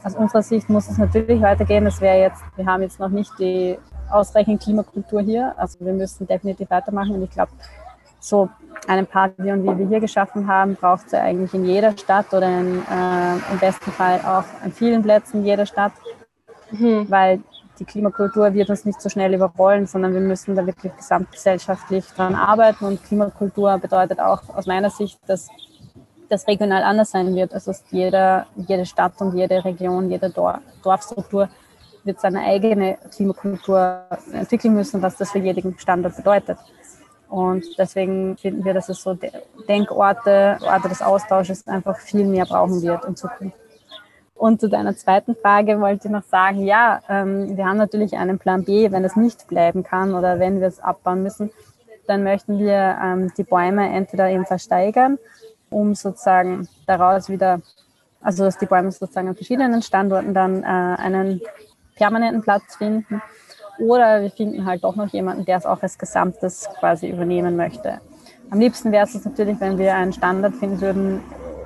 [0.03, 1.85] Aus unserer Sicht muss es natürlich weitergehen.
[1.85, 3.77] Das wäre jetzt, wir haben jetzt noch nicht die
[4.09, 5.53] ausreichende Klimakultur hier.
[5.57, 7.13] Also wir müssen definitiv weitermachen.
[7.13, 7.51] Und ich glaube,
[8.23, 8.49] so
[8.87, 12.47] einen Pavillon, wie wir hier geschaffen haben, braucht es ja eigentlich in jeder Stadt oder
[12.47, 15.93] in, äh, im besten Fall auch an vielen Plätzen jeder Stadt,
[16.71, 17.09] mhm.
[17.09, 17.41] weil
[17.79, 22.35] die Klimakultur wird uns nicht so schnell überrollen, sondern wir müssen da wirklich gesamtgesellschaftlich dran
[22.35, 22.85] arbeiten.
[22.85, 25.49] Und Klimakultur bedeutet auch aus meiner Sicht, dass
[26.29, 27.53] das regional anders sein wird.
[27.53, 31.49] Also jeder, jede Stadt und jede Region, jede Dorf, Dorfstruktur
[32.03, 36.57] wird seine eigene Klimakultur entwickeln müssen, was das für jeden Standort bedeutet.
[37.33, 39.17] Und deswegen finden wir, dass es so
[39.67, 43.57] Denkorte, Orte des Austausches einfach viel mehr brauchen wird in Zukunft.
[44.35, 48.37] Und zu deiner zweiten Frage wollte ich noch sagen, ja, ähm, wir haben natürlich einen
[48.37, 51.49] Plan B, wenn es nicht bleiben kann oder wenn wir es abbauen müssen,
[52.05, 55.17] dann möchten wir ähm, die Bäume entweder eben versteigern,
[55.71, 57.61] um sozusagen daraus wieder,
[58.21, 61.41] also dass die Bäume sozusagen an verschiedenen Standorten dann äh, einen
[61.95, 63.23] permanenten Platz finden
[63.79, 67.99] oder wir finden halt doch noch jemanden, der es auch als Gesamtes quasi übernehmen möchte.
[68.49, 71.21] Am liebsten wäre es natürlich, wenn wir einen Standard finden würden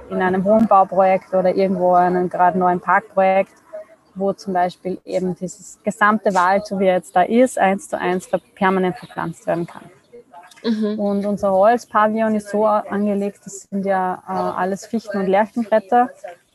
[0.09, 3.51] in einem Wohnbauprojekt oder irgendwo einem gerade neuen Parkprojekt,
[4.15, 7.99] wo zum Beispiel eben dieses gesamte Wald, so wie er jetzt da ist, eins zu
[7.99, 9.83] eins permanent verpflanzt werden kann.
[10.63, 10.99] Mhm.
[10.99, 16.09] Und unser Holzpavillon ist so angelegt, das sind ja äh, alles Fichten- und Lärchenbretter,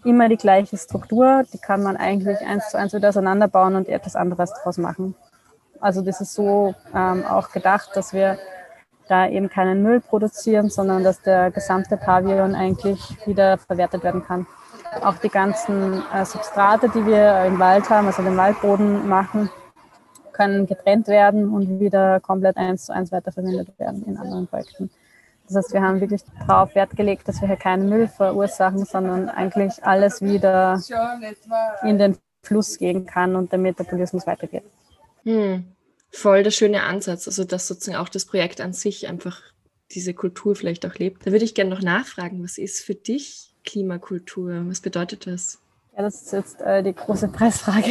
[0.05, 4.17] immer die gleiche Struktur, die kann man eigentlich eins zu eins wieder auseinanderbauen und etwas
[4.17, 5.15] anderes draus machen.
[5.83, 8.39] Also das ist so ähm, auch gedacht, dass wir
[9.09, 14.47] da eben keinen Müll produzieren, sondern dass der gesamte Pavillon eigentlich wieder verwertet werden kann.
[15.03, 19.51] Auch die ganzen äh, Substrate, die wir im Wald haben, also den Waldboden machen,
[20.33, 24.89] können getrennt werden und wieder komplett eins zu eins weiterverwendet werden in anderen Projekten.
[25.49, 29.29] Das heißt, wir haben wirklich darauf Wert gelegt, dass wir hier keinen Müll verursachen, sondern
[29.29, 30.81] eigentlich alles wieder
[31.83, 34.65] in den Fluss gehen kann und der Metabolismus weitergeht.
[35.25, 35.65] Hm.
[36.11, 39.41] Voll der schöne Ansatz, also dass sozusagen auch das Projekt an sich einfach
[39.93, 41.27] diese Kultur vielleicht auch lebt.
[41.27, 44.65] Da würde ich gerne noch nachfragen, was ist für dich Klimakultur?
[44.67, 45.61] Was bedeutet das?
[45.97, 47.91] Ja, das ist jetzt äh, die große Preisfrage.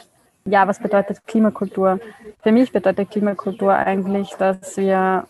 [0.44, 2.00] ja, was bedeutet Klimakultur?
[2.42, 5.26] Für mich bedeutet Klimakultur eigentlich, dass wir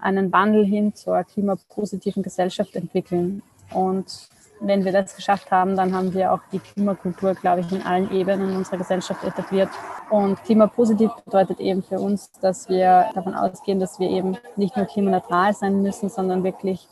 [0.00, 3.42] einen Wandel hin zur klimapositiven Gesellschaft entwickeln.
[3.72, 4.28] Und
[4.60, 8.10] wenn wir das geschafft haben, dann haben wir auch die Klimakultur, glaube ich, in allen
[8.12, 9.70] Ebenen unserer Gesellschaft etabliert.
[10.10, 14.86] Und klimapositiv bedeutet eben für uns, dass wir davon ausgehen, dass wir eben nicht nur
[14.86, 16.86] klimaneutral sein müssen, sondern wirklich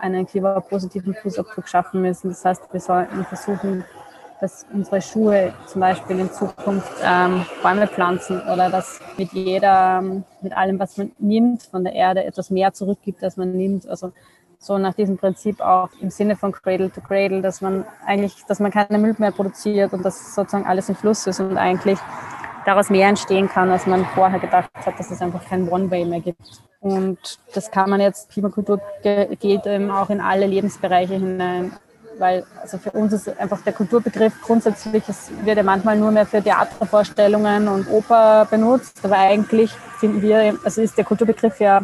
[0.00, 2.28] einen klimapositiven Fußabdruck schaffen müssen.
[2.28, 3.84] Das heißt, wir sollten versuchen,
[4.40, 10.00] dass unsere Schuhe zum Beispiel in Zukunft ähm, Bäume pflanzen oder dass mit jeder,
[10.40, 13.88] mit allem, was man nimmt von der Erde, etwas mehr zurückgibt, als man nimmt.
[13.88, 14.12] Also
[14.58, 18.60] so nach diesem Prinzip auch im Sinne von Cradle to Cradle, dass man eigentlich, dass
[18.60, 21.98] man keine Müll mehr produziert und dass sozusagen alles im Fluss ist und eigentlich
[22.66, 26.20] daraus mehr entstehen kann, als man vorher gedacht hat, dass es einfach kein One-Way mehr
[26.20, 26.62] gibt.
[26.80, 31.72] Und das kann man jetzt, Klimakultur geht eben auch in alle Lebensbereiche hinein,
[32.18, 36.26] weil also für uns ist einfach der Kulturbegriff grundsätzlich, es wird ja manchmal nur mehr
[36.26, 41.82] für Theatervorstellungen und Oper benutzt, aber eigentlich finden wir, also ist der Kulturbegriff ja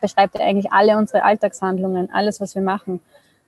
[0.00, 3.00] beschreibt ja eigentlich alle unsere Alltagshandlungen, alles, was wir machen.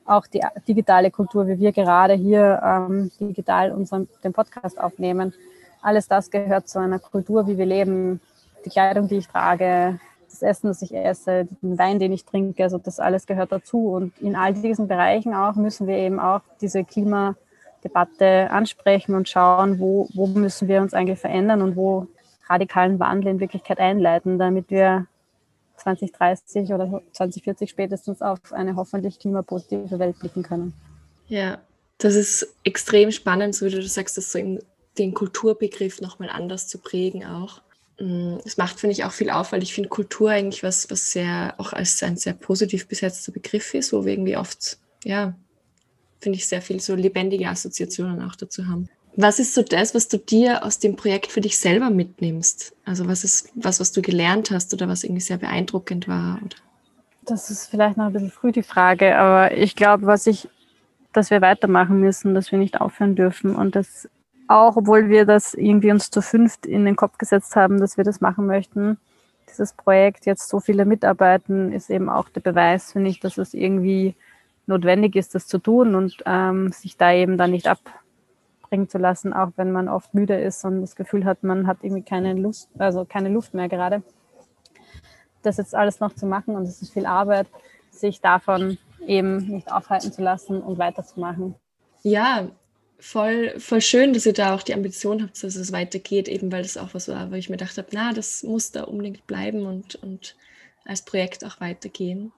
[0.05, 5.35] Auch die digitale Kultur, wie wir gerade hier ähm, digital unseren, den Podcast aufnehmen.
[5.83, 8.21] Alles das gehört zu einer Kultur, wie wir leben.
[8.65, 12.63] Die Kleidung, die ich trage, das Essen, das ich esse, den Wein, den ich trinke,
[12.63, 13.89] also das alles gehört dazu.
[13.89, 19.79] Und in all diesen Bereichen auch müssen wir eben auch diese Klimadebatte ansprechen und schauen,
[19.79, 22.07] wo, wo müssen wir uns eigentlich verändern und wo
[22.49, 25.07] radikalen Wandel in Wirklichkeit einleiten, damit wir
[25.79, 30.75] 2030 oder 2040 spätestens auf eine hoffentlich klimapositive Welt blicken können.
[31.29, 31.61] Ja,
[31.99, 34.59] das ist extrem spannend, so wie du sagst, das so
[34.99, 37.63] den Kulturbegriff nochmal anders zu prägen auch.
[38.01, 41.13] Mm, es macht, finde ich, auch viel auf, weil ich finde Kultur eigentlich was, was
[41.13, 45.37] sehr, auch als ein sehr positiv besetzter Begriff ist, wo wir irgendwie oft, ja,
[46.21, 48.89] finde ich, sehr viel so lebendige Assoziationen auch dazu haben.
[49.21, 52.73] Was ist so das, was du dir aus dem Projekt für dich selber mitnimmst?
[52.85, 56.39] Also was ist was, was du gelernt hast oder was irgendwie sehr beeindruckend war?
[56.45, 56.55] Oder?
[57.23, 60.49] Das ist vielleicht noch ein bisschen früh die Frage, aber ich glaube, was ich,
[61.13, 64.09] dass wir weitermachen müssen, dass wir nicht aufhören dürfen und dass
[64.47, 68.05] auch, obwohl wir das irgendwie uns zu fünft in den Kopf gesetzt haben, dass wir
[68.05, 68.99] das machen möchten,
[69.51, 73.53] dieses Projekt jetzt so viele mitarbeiten, ist eben auch der Beweis, finde ich, dass es
[73.53, 74.15] irgendwie
[74.67, 77.67] notwendig ist, das zu tun und ähm, sich da eben dann nicht
[78.69, 81.79] abbringen zu lassen, auch wenn man oft müde ist und das Gefühl hat, man hat
[81.83, 84.03] irgendwie keine Lust, also keine Luft mehr gerade.
[85.43, 87.47] Das jetzt alles noch zu machen und es ist viel Arbeit,
[87.91, 88.77] sich davon
[89.07, 91.55] eben nicht aufhalten zu lassen und weiterzumachen.
[92.03, 92.49] Ja,
[92.99, 96.63] voll, voll schön, dass ihr da auch die Ambition habt, dass es weitergeht, eben weil
[96.63, 99.65] das auch was war, wo ich mir gedacht habe, na, das muss da unbedingt bleiben
[99.65, 100.37] und, und
[100.85, 102.33] als Projekt auch weitergehen.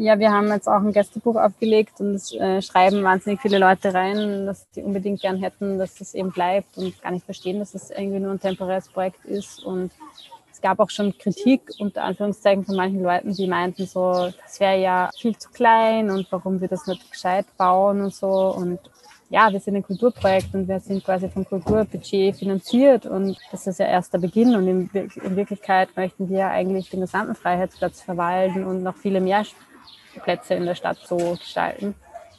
[0.00, 3.92] Ja, wir haben jetzt auch ein Gästebuch aufgelegt und es äh, schreiben wahnsinnig viele Leute
[3.92, 7.74] rein, dass sie unbedingt gern hätten, dass das eben bleibt und gar nicht verstehen, dass
[7.74, 9.64] es das irgendwie nur ein temporäres Projekt ist.
[9.64, 9.90] Und
[10.52, 14.80] es gab auch schon Kritik unter Anführungszeichen von manchen Leuten, die meinten so, das wäre
[14.80, 18.54] ja viel zu klein und warum wir das nicht gescheit bauen und so.
[18.54, 18.78] Und
[19.30, 23.80] ja, wir sind ein Kulturprojekt und wir sind quasi vom Kulturbudget finanziert und das ist
[23.80, 28.84] ja erst der Beginn und in Wirklichkeit möchten wir eigentlich den gesamten Freiheitsplatz verwalten und
[28.84, 29.44] noch viele mehr
[30.18, 31.94] Plätze in der Stadt so gestalten.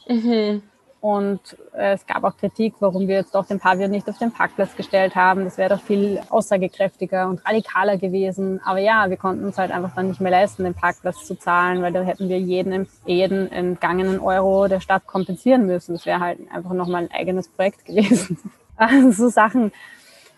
[0.08, 0.62] Mhm.
[1.00, 4.32] Und äh, es gab auch Kritik, warum wir jetzt doch den Pavillon nicht auf den
[4.32, 5.44] Parkplatz gestellt haben.
[5.44, 8.60] Das wäre doch viel aussagekräftiger und radikaler gewesen.
[8.64, 11.80] Aber ja, wir konnten uns halt einfach dann nicht mehr leisten, den Parkplatz zu zahlen,
[11.80, 15.94] weil da hätten wir jeden, jeden entgangenen Euro der Stadt kompensieren müssen.
[15.94, 18.38] Das wäre halt einfach nochmal ein eigenes Projekt gewesen.
[18.82, 19.72] Also so Sachen,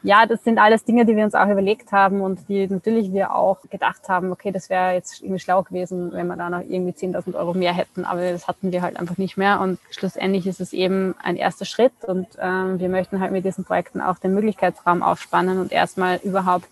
[0.02, 3.34] ja, das sind alles Dinge, die wir uns auch überlegt haben und die natürlich wir
[3.34, 6.92] auch gedacht haben, okay, das wäre jetzt irgendwie schlau gewesen, wenn wir da noch irgendwie
[6.92, 9.60] 10.000 Euro mehr hätten, aber das hatten wir halt einfach nicht mehr.
[9.60, 11.92] Und schlussendlich ist es eben ein erster Schritt.
[12.06, 16.68] Und ähm, wir möchten halt mit diesen Projekten auch den Möglichkeitsraum aufspannen und erstmal überhaupt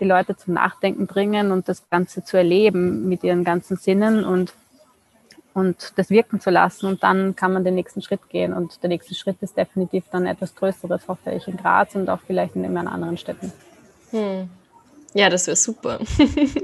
[0.00, 4.52] die Leute zum Nachdenken bringen und das Ganze zu erleben mit ihren ganzen Sinnen und
[5.56, 8.52] und das wirken zu lassen und dann kann man den nächsten Schritt gehen.
[8.52, 12.20] Und der nächste Schritt ist definitiv dann etwas Größeres, hoffe ich, in Graz und auch
[12.26, 13.50] vielleicht in immer anderen Städten.
[14.10, 14.50] Hm.
[15.14, 15.98] Ja, das wäre super.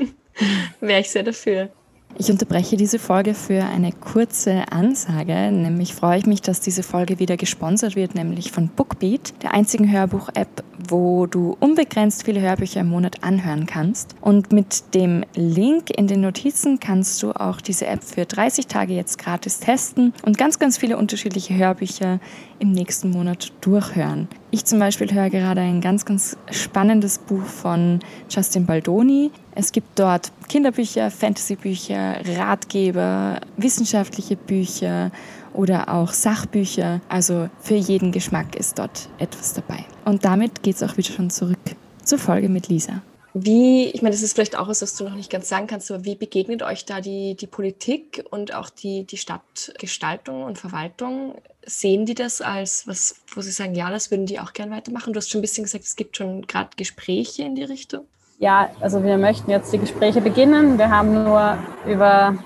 [0.81, 1.71] wäre ich sehr dafür.
[2.19, 7.19] Ich unterbreche diese Folge für eine kurze Ansage, nämlich freue ich mich, dass diese Folge
[7.19, 12.89] wieder gesponsert wird, nämlich von Bookbeat, der einzigen Hörbuch-App, wo du unbegrenzt viele Hörbücher im
[12.89, 14.15] Monat anhören kannst.
[14.21, 18.93] Und mit dem Link in den Notizen kannst du auch diese App für 30 Tage
[18.93, 22.21] jetzt gratis testen und ganz, ganz viele unterschiedliche Hörbücher
[22.63, 24.29] im nächsten Monat durchhören.
[24.53, 27.99] Ich zum Beispiel höre gerade ein ganz, ganz spannendes Buch von
[28.31, 29.33] Justin Baldoni.
[29.57, 35.11] Es gibt dort Kinderbücher, Fantasybücher, Ratgeber, wissenschaftliche Bücher
[35.53, 37.01] oder auch Sachbücher.
[37.09, 39.85] Also für jeden Geschmack ist dort etwas dabei.
[40.05, 41.59] Und damit geht es auch wieder schon zurück
[42.05, 43.03] zur Folge mit Lisa.
[43.35, 45.91] Wie, ich meine, das ist vielleicht auch was, was du noch nicht ganz sagen kannst,
[45.91, 51.35] aber wie begegnet euch da die, die Politik und auch die, die Stadtgestaltung und Verwaltung?
[51.65, 55.13] Sehen die das als was, wo sie sagen, ja, das würden die auch gern weitermachen?
[55.13, 58.05] Du hast schon ein bisschen gesagt, es gibt schon gerade Gespräche in die Richtung.
[58.39, 60.77] Ja, also wir möchten jetzt die Gespräche beginnen.
[60.77, 62.37] Wir haben nur über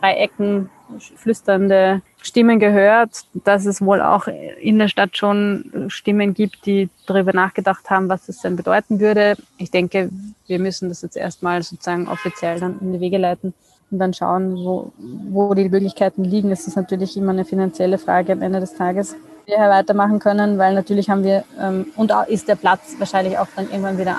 [0.00, 0.70] drei Ecken
[1.16, 7.32] flüsternde Stimmen gehört, dass es wohl auch in der Stadt schon Stimmen gibt, die darüber
[7.32, 9.36] nachgedacht haben, was das denn bedeuten würde.
[9.58, 10.10] Ich denke,
[10.46, 13.54] wir müssen das jetzt erstmal sozusagen offiziell dann in die Wege leiten
[13.94, 14.92] und dann schauen, wo,
[15.30, 16.50] wo die Möglichkeiten liegen.
[16.50, 19.14] Es ist natürlich immer eine finanzielle Frage am Ende des Tages,
[19.46, 23.46] wie wir weitermachen können, weil natürlich haben wir, ähm, und ist der Platz wahrscheinlich auch
[23.54, 24.16] dann irgendwann wieder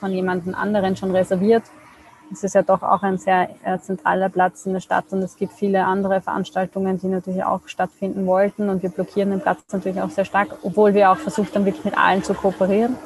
[0.00, 1.64] von jemandem anderen schon reserviert.
[2.30, 5.36] Es ist ja doch auch ein sehr äh, zentraler Platz in der Stadt und es
[5.36, 10.00] gibt viele andere Veranstaltungen, die natürlich auch stattfinden wollten und wir blockieren den Platz natürlich
[10.00, 12.96] auch sehr stark, obwohl wir auch versucht haben, wirklich mit allen zu kooperieren,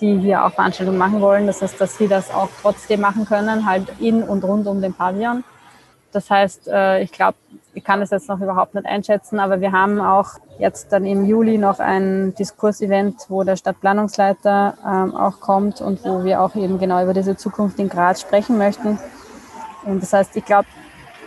[0.00, 1.46] die hier auch Veranstaltungen machen wollen.
[1.46, 4.94] Das heißt, dass sie das auch trotzdem machen können, halt in und rund um den
[4.94, 5.44] Pavillon.
[6.14, 7.36] Das heißt, äh, ich glaube,
[7.74, 11.24] ich kann das jetzt noch überhaupt nicht einschätzen, aber wir haben auch jetzt dann im
[11.26, 16.78] Juli noch ein Diskursevent, wo der Stadtplanungsleiter ähm, auch kommt und wo wir auch eben
[16.78, 19.00] genau über diese Zukunft in Graz sprechen möchten.
[19.84, 20.68] Und das heißt, ich glaube,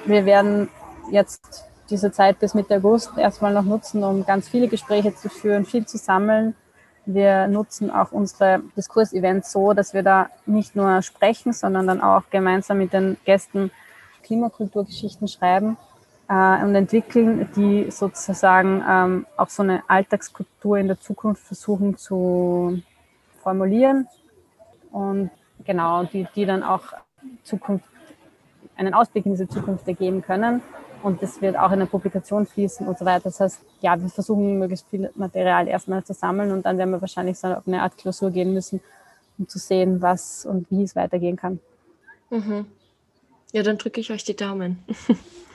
[0.06, 0.70] wir werden
[1.12, 5.66] jetzt diese Zeit bis Mitte August erstmal noch nutzen, um ganz viele Gespräche zu führen,
[5.66, 6.56] viel zu sammeln.
[7.06, 12.24] Wir nutzen auch unsere Diskursevents so, dass wir da nicht nur sprechen, sondern dann auch
[12.30, 13.70] gemeinsam mit den Gästen
[14.28, 15.78] Klimakulturgeschichten schreiben
[16.30, 22.82] äh, und entwickeln, die sozusagen ähm, auch so eine Alltagskultur in der Zukunft versuchen zu
[23.42, 24.08] formulieren
[24.92, 25.32] und
[25.64, 26.84] genau, die, die dann auch
[27.44, 27.86] Zukunft,
[28.76, 30.62] einen Ausblick in diese Zukunft ergeben können.
[31.04, 33.26] Und das wird auch in eine Publikation fließen und so weiter.
[33.26, 37.02] Das heißt, ja, wir versuchen möglichst viel Material erstmal zu sammeln und dann werden wir
[37.02, 38.82] wahrscheinlich so auf eine Art Klausur gehen müssen,
[39.38, 41.60] um zu sehen, was und wie es weitergehen kann.
[42.30, 42.66] Mhm.
[43.54, 44.84] Ja, dann drücke ich euch die Daumen.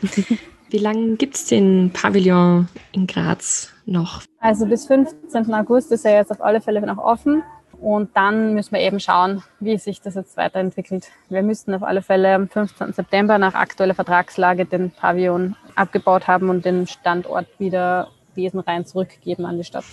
[0.70, 4.22] wie lange gibt es den Pavillon in Graz noch?
[4.40, 5.52] Also bis 15.
[5.52, 7.42] August ist er jetzt auf alle Fälle noch offen.
[7.82, 11.10] Und dann müssen wir eben schauen, wie sich das jetzt weiterentwickelt.
[11.28, 12.92] Wir müssten auf alle Fälle am 15.
[12.92, 19.58] September nach aktueller Vertragslage den Pavillon abgebaut haben und den Standort wieder wesenrein zurückgeben an
[19.58, 19.84] die Stadt.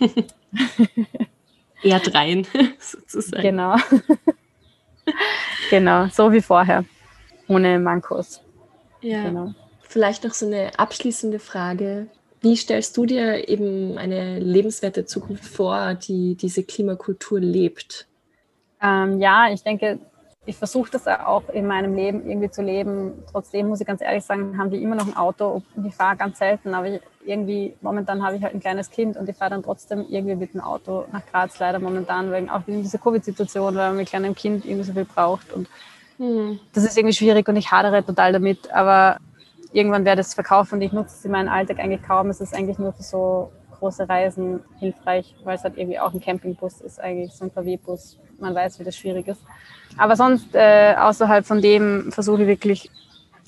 [1.82, 2.46] Erdrein,
[2.78, 3.42] sozusagen.
[3.42, 3.76] Genau.
[5.68, 6.84] genau, so wie vorher,
[7.48, 8.42] ohne Mankos.
[9.00, 9.24] Ja.
[9.24, 9.52] Genau.
[9.82, 12.08] Vielleicht noch so eine abschließende Frage.
[12.40, 18.06] Wie stellst du dir eben eine lebenswerte Zukunft vor, die diese Klimakultur lebt?
[18.82, 19.98] Ähm, ja, ich denke,
[20.44, 23.24] ich versuche das auch in meinem Leben irgendwie zu leben.
[23.30, 25.62] Trotzdem muss ich ganz ehrlich sagen, haben wir immer noch ein Auto.
[25.84, 29.28] Ich fahre ganz selten, aber ich, irgendwie momentan habe ich halt ein kleines Kind und
[29.28, 32.82] ich fahre dann trotzdem irgendwie mit dem Auto nach Graz leider momentan, wegen auch wegen
[32.82, 35.68] dieser Covid-Situation, weil man mit kleinem Kind irgendwie so viel braucht und
[36.18, 36.60] hm.
[36.72, 38.72] das ist irgendwie schwierig und ich hadere total damit.
[38.72, 39.18] Aber
[39.72, 42.30] irgendwann werde ich es verkaufen und ich nutze es in meinem Alltag eigentlich kaum.
[42.30, 46.20] Es ist eigentlich nur für so große Reisen hilfreich, weil es halt irgendwie auch ein
[46.20, 48.18] Campingbus ist, eigentlich so ein VW-Bus.
[48.38, 49.40] Man weiß, wie das schwierig ist.
[49.96, 52.90] Aber sonst, äh, außerhalb von dem, versuche ich wirklich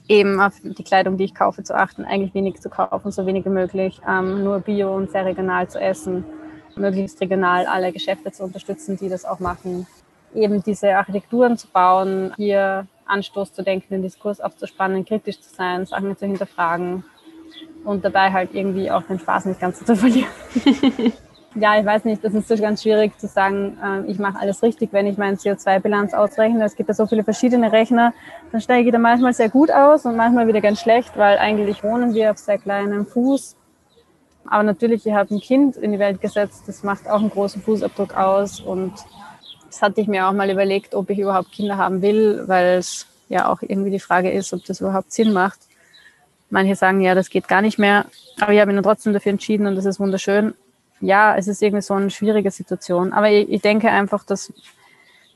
[0.09, 3.45] eben auf die Kleidung, die ich kaufe, zu achten, eigentlich wenig zu kaufen, so wenig
[3.45, 6.25] wie möglich, ähm, nur bio und sehr regional zu essen,
[6.77, 9.87] möglichst regional alle Geschäfte zu unterstützen, die das auch machen,
[10.35, 15.87] eben diese Architekturen zu bauen, hier Anstoß zu denken, den Diskurs aufzuspannen, kritisch zu sein,
[15.87, 17.05] Sachen zu hinterfragen
[17.85, 20.29] und dabei halt irgendwie auch den Spaß nicht ganz zu verlieren.
[21.55, 24.63] ja, ich weiß nicht, das ist so ganz schwierig zu sagen, äh, ich mache alles
[24.63, 26.65] richtig, wenn ich meine CO2-Bilanz ausrechne.
[26.65, 28.13] Es gibt ja so viele verschiedene Rechner,
[28.53, 31.83] dann steige ich da manchmal sehr gut aus und manchmal wieder ganz schlecht, weil eigentlich
[31.83, 33.57] wohnen wir auf sehr kleinem Fuß.
[34.47, 37.61] Aber natürlich, ich habe ein Kind in die Welt gesetzt, das macht auch einen großen
[37.61, 38.93] Fußabdruck aus und
[39.69, 43.07] das hatte ich mir auch mal überlegt, ob ich überhaupt Kinder haben will, weil es
[43.29, 45.61] ja auch irgendwie die Frage ist, ob das überhaupt Sinn macht.
[46.51, 48.07] Manche sagen, ja, das geht gar nicht mehr.
[48.41, 50.55] Aber ich habe mich dann trotzdem dafür entschieden und das ist wunderschön.
[51.01, 53.13] Ja, es ist irgendwie so eine schwierige Situation.
[53.13, 54.53] Aber ich, ich denke einfach, dass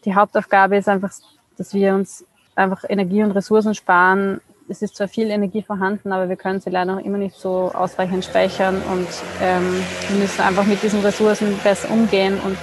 [0.04, 1.12] die Hauptaufgabe ist einfach,
[1.58, 4.40] dass wir uns einfach Energie und Ressourcen sparen.
[4.68, 7.70] Es ist zwar viel Energie vorhanden, aber wir können sie leider noch immer nicht so
[7.74, 9.08] ausreichend speichern und
[9.42, 12.56] ähm, wir müssen einfach mit diesen Ressourcen besser umgehen und,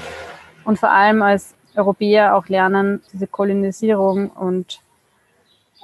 [0.65, 4.81] und vor allem als Europäer auch lernen, diese Kolonisierung und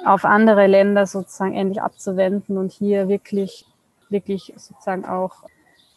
[0.04, 3.66] auf andere Länder sozusagen endlich abzuwenden und hier wirklich,
[4.10, 5.44] wirklich sozusagen auch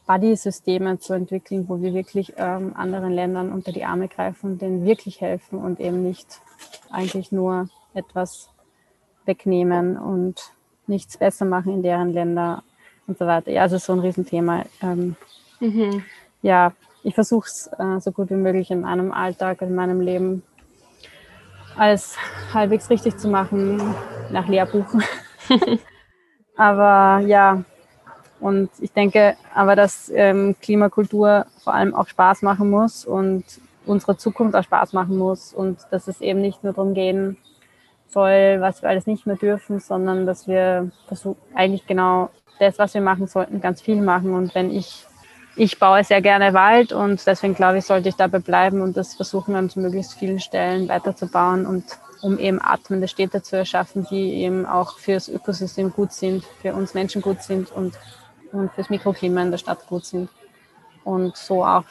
[0.07, 5.21] Buddy-Systeme zu entwickeln, wo wir wirklich ähm, anderen Ländern unter die Arme greifen, denen wirklich
[5.21, 6.41] helfen und eben nicht
[6.91, 8.49] eigentlich nur etwas
[9.27, 10.53] wegnehmen und
[10.87, 12.63] nichts besser machen in deren Länder
[13.07, 13.51] und so weiter.
[13.51, 14.65] Ja, also so ein Riesenthema.
[14.83, 15.17] Ähm,
[15.61, 16.03] mhm.
[16.41, 16.73] Ja,
[17.03, 20.43] ich versuche es äh, so gut wie möglich in meinem Alltag, in meinem Leben
[21.77, 22.17] als
[22.53, 23.81] halbwegs richtig zu machen
[24.31, 24.87] nach Lehrbuch.
[26.57, 27.63] aber ja,
[28.41, 33.45] und ich denke aber, dass ähm, Klimakultur vor allem auch Spaß machen muss und
[33.87, 37.37] unsere Zukunft auch Spaß machen muss und dass es eben nicht nur darum gehen
[38.07, 42.95] soll, was wir alles nicht mehr dürfen, sondern dass wir versuchen, eigentlich genau das, was
[42.95, 44.35] wir machen sollten, ganz viel machen.
[44.35, 45.07] Und wenn ich
[45.59, 49.15] ich baue sehr gerne Wald und deswegen glaube ich, sollte ich dabei bleiben und das
[49.15, 51.85] versuchen an möglichst vielen Stellen weiterzubauen und
[52.23, 56.95] um eben atmende Städte zu erschaffen, die eben auch fürs Ökosystem gut sind, für uns
[56.95, 57.95] Menschen gut sind und,
[58.53, 60.29] und fürs Mikroklima in der Stadt gut sind
[61.05, 61.85] und so auch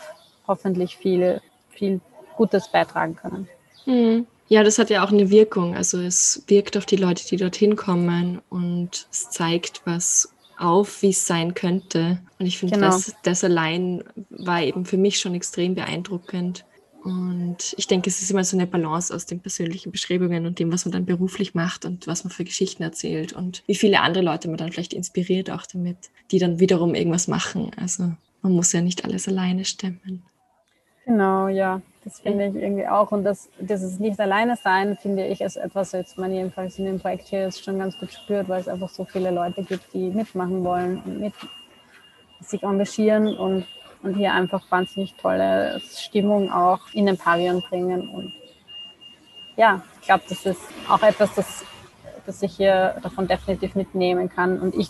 [0.48, 2.00] hoffentlich viele, viel
[2.36, 3.50] Gutes beitragen können.
[3.86, 4.28] Mhm.
[4.50, 5.76] Ja, das hat ja auch eine Wirkung.
[5.76, 11.10] Also es wirkt auf die Leute, die dorthin kommen und es zeigt, was auf, wie
[11.10, 12.20] es sein könnte.
[12.40, 12.88] Und ich finde, genau.
[12.88, 16.66] das, das allein war eben für mich schon extrem beeindruckend.
[17.04, 20.74] Und ich denke, es ist immer so eine Balance aus den persönlichen Beschreibungen und dem,
[20.74, 24.24] was man dann beruflich macht und was man für Geschichten erzählt und wie viele andere
[24.24, 25.98] Leute man dann vielleicht inspiriert auch damit,
[26.32, 27.72] die dann wiederum irgendwas machen.
[27.78, 30.24] Also man muss ja nicht alles alleine stemmen.
[31.06, 33.12] Genau, ja, das finde ich irgendwie auch.
[33.12, 37.00] Und das, dieses nicht alleine sein, finde ich, ist etwas, jetzt man jedenfalls in dem
[37.00, 40.10] Projekt hier jetzt schon ganz gut spürt, weil es einfach so viele Leute gibt, die
[40.10, 41.34] mitmachen wollen und mit
[42.42, 43.66] sich engagieren und
[44.04, 48.10] und hier einfach wahnsinnig tolle Stimmung auch in den Pavillon bringen.
[48.10, 48.34] Und
[49.56, 51.64] ja, ich glaube, das ist auch etwas, das,
[52.26, 54.60] das ich hier davon definitiv mitnehmen kann.
[54.60, 54.90] Und ich,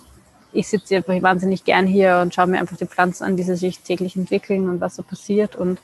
[0.52, 3.80] ich sitze einfach wahnsinnig gern hier und schaue mir einfach die Pflanzen an, die sich
[3.80, 5.56] täglich entwickeln und was so passiert.
[5.56, 5.80] Und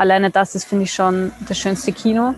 [0.00, 2.34] alleine das ist, finde ich, schon das schönste Kino.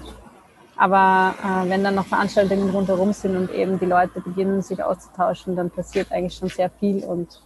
[0.76, 5.54] Aber äh, wenn dann noch Veranstaltungen rundherum sind und eben die Leute beginnen, sich auszutauschen,
[5.54, 7.40] dann passiert eigentlich schon sehr viel und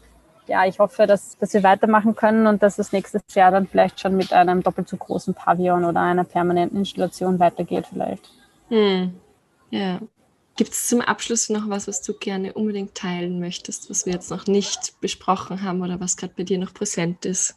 [0.47, 4.01] ja, ich hoffe, dass, dass wir weitermachen können und dass es nächstes Jahr dann vielleicht
[4.01, 8.31] schon mit einem doppelt so großen Pavillon oder einer permanenten Installation weitergeht vielleicht.
[8.69, 9.13] Hm.
[9.71, 9.99] Ja.
[10.57, 14.31] Gibt es zum Abschluss noch was, was du gerne unbedingt teilen möchtest, was wir jetzt
[14.31, 17.57] noch nicht besprochen haben oder was gerade bei dir noch präsent ist?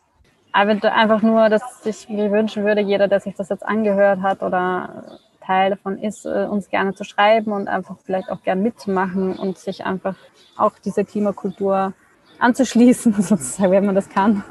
[0.51, 5.19] Einfach nur, dass ich mir wünschen würde, jeder, der sich das jetzt angehört hat oder
[5.49, 9.57] Teil davon ist, äh, uns gerne zu schreiben und einfach vielleicht auch gerne mitzumachen und
[9.57, 10.15] sich einfach
[10.57, 11.93] auch diese Klimakultur
[12.37, 14.43] anzuschließen, sozusagen, wenn man das kann,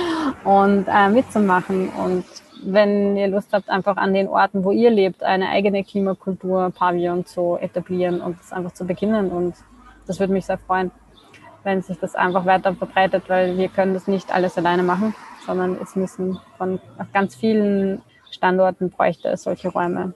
[0.44, 1.90] und äh, mitzumachen.
[1.90, 2.24] Und
[2.64, 7.26] wenn ihr Lust habt, einfach an den Orten, wo ihr lebt, eine eigene Klimakultur, Pavillon
[7.26, 9.30] zu etablieren und das einfach zu beginnen.
[9.30, 9.54] Und
[10.06, 10.90] das würde mich sehr freuen,
[11.64, 15.14] wenn sich das einfach weiter verbreitet, weil wir können das nicht alles alleine machen,
[15.46, 20.12] sondern es müssen von auf ganz vielen Standorten bräuchte es solche Räume,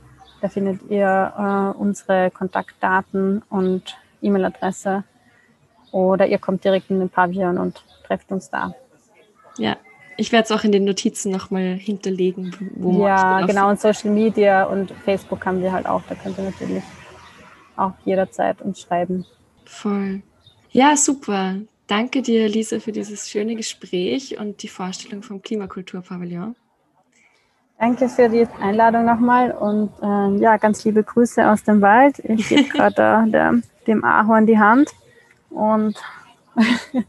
[0.41, 5.05] Da findet ihr äh, unsere Kontaktdaten und E-Mail-Adresse.
[5.93, 8.75] Oder ihr kommt direkt in den Pavillon und trefft uns da.
[9.61, 9.77] Ja,
[10.17, 14.11] ich werde es auch in den Notizen nochmal hinterlegen, wo man Ja, genau, und Social
[14.11, 16.03] Media und Facebook haben wir halt auch.
[16.09, 16.83] Da könnt ihr natürlich
[17.77, 19.25] auch jederzeit uns schreiben.
[19.65, 20.21] Voll.
[20.73, 21.57] Ja, super.
[21.87, 26.55] Danke dir, Lisa, für dieses schöne Gespräch und die Vorstellung vom Klimakulturpavillon.
[27.79, 32.19] Danke für die Einladung nochmal und äh, ja, ganz liebe Grüße aus dem Wald.
[32.19, 34.91] Ich gebe gerade dem Ahorn die Hand
[35.49, 35.97] und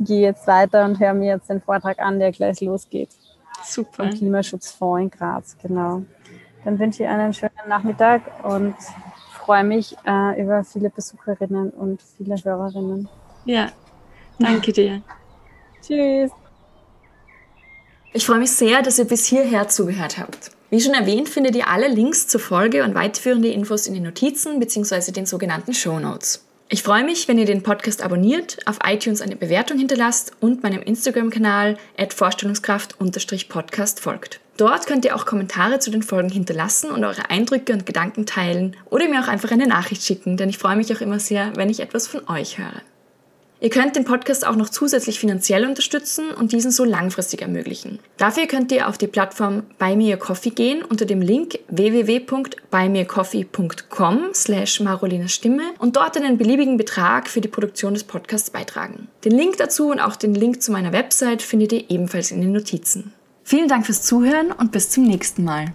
[0.00, 3.10] gehe jetzt weiter und höre mir jetzt den Vortrag an, der gleich losgeht.
[3.64, 4.04] Super.
[4.04, 6.02] Vom Klimaschutzfonds in Graz, genau.
[6.64, 8.74] Dann wünsche ich einen schönen Nachmittag und
[9.32, 13.08] freue mich äh, über viele Besucherinnen und viele Hörerinnen.
[13.44, 13.70] Ja,
[14.38, 15.02] danke dir.
[15.80, 16.30] Tschüss.
[18.12, 20.50] Ich freue mich sehr, dass ihr bis hierher zugehört habt.
[20.70, 24.60] Wie schon erwähnt, findet ihr alle Links zur Folge und weiterführende Infos in den Notizen
[24.60, 25.12] bzw.
[25.12, 26.44] den sogenannten Show Notes.
[26.74, 30.80] Ich freue mich, wenn ihr den Podcast abonniert, auf iTunes eine Bewertung hinterlasst und meinem
[30.80, 31.76] Instagram-Kanal
[32.08, 34.40] Vorstellungskraft-podcast folgt.
[34.56, 38.74] Dort könnt ihr auch Kommentare zu den Folgen hinterlassen und eure Eindrücke und Gedanken teilen
[38.88, 41.68] oder mir auch einfach eine Nachricht schicken, denn ich freue mich auch immer sehr, wenn
[41.68, 42.80] ich etwas von euch höre.
[43.62, 48.00] Ihr könnt den Podcast auch noch zusätzlich finanziell unterstützen und diesen so langfristig ermöglichen.
[48.16, 54.30] Dafür könnt ihr auf die Plattform Buy Me a Coffee gehen unter dem Link www.buymeacoffee.com
[54.34, 59.06] slash Marolinas Stimme und dort einen beliebigen Betrag für die Produktion des Podcasts beitragen.
[59.24, 62.50] Den Link dazu und auch den Link zu meiner Website findet ihr ebenfalls in den
[62.50, 63.12] Notizen.
[63.44, 65.72] Vielen Dank fürs Zuhören und bis zum nächsten Mal.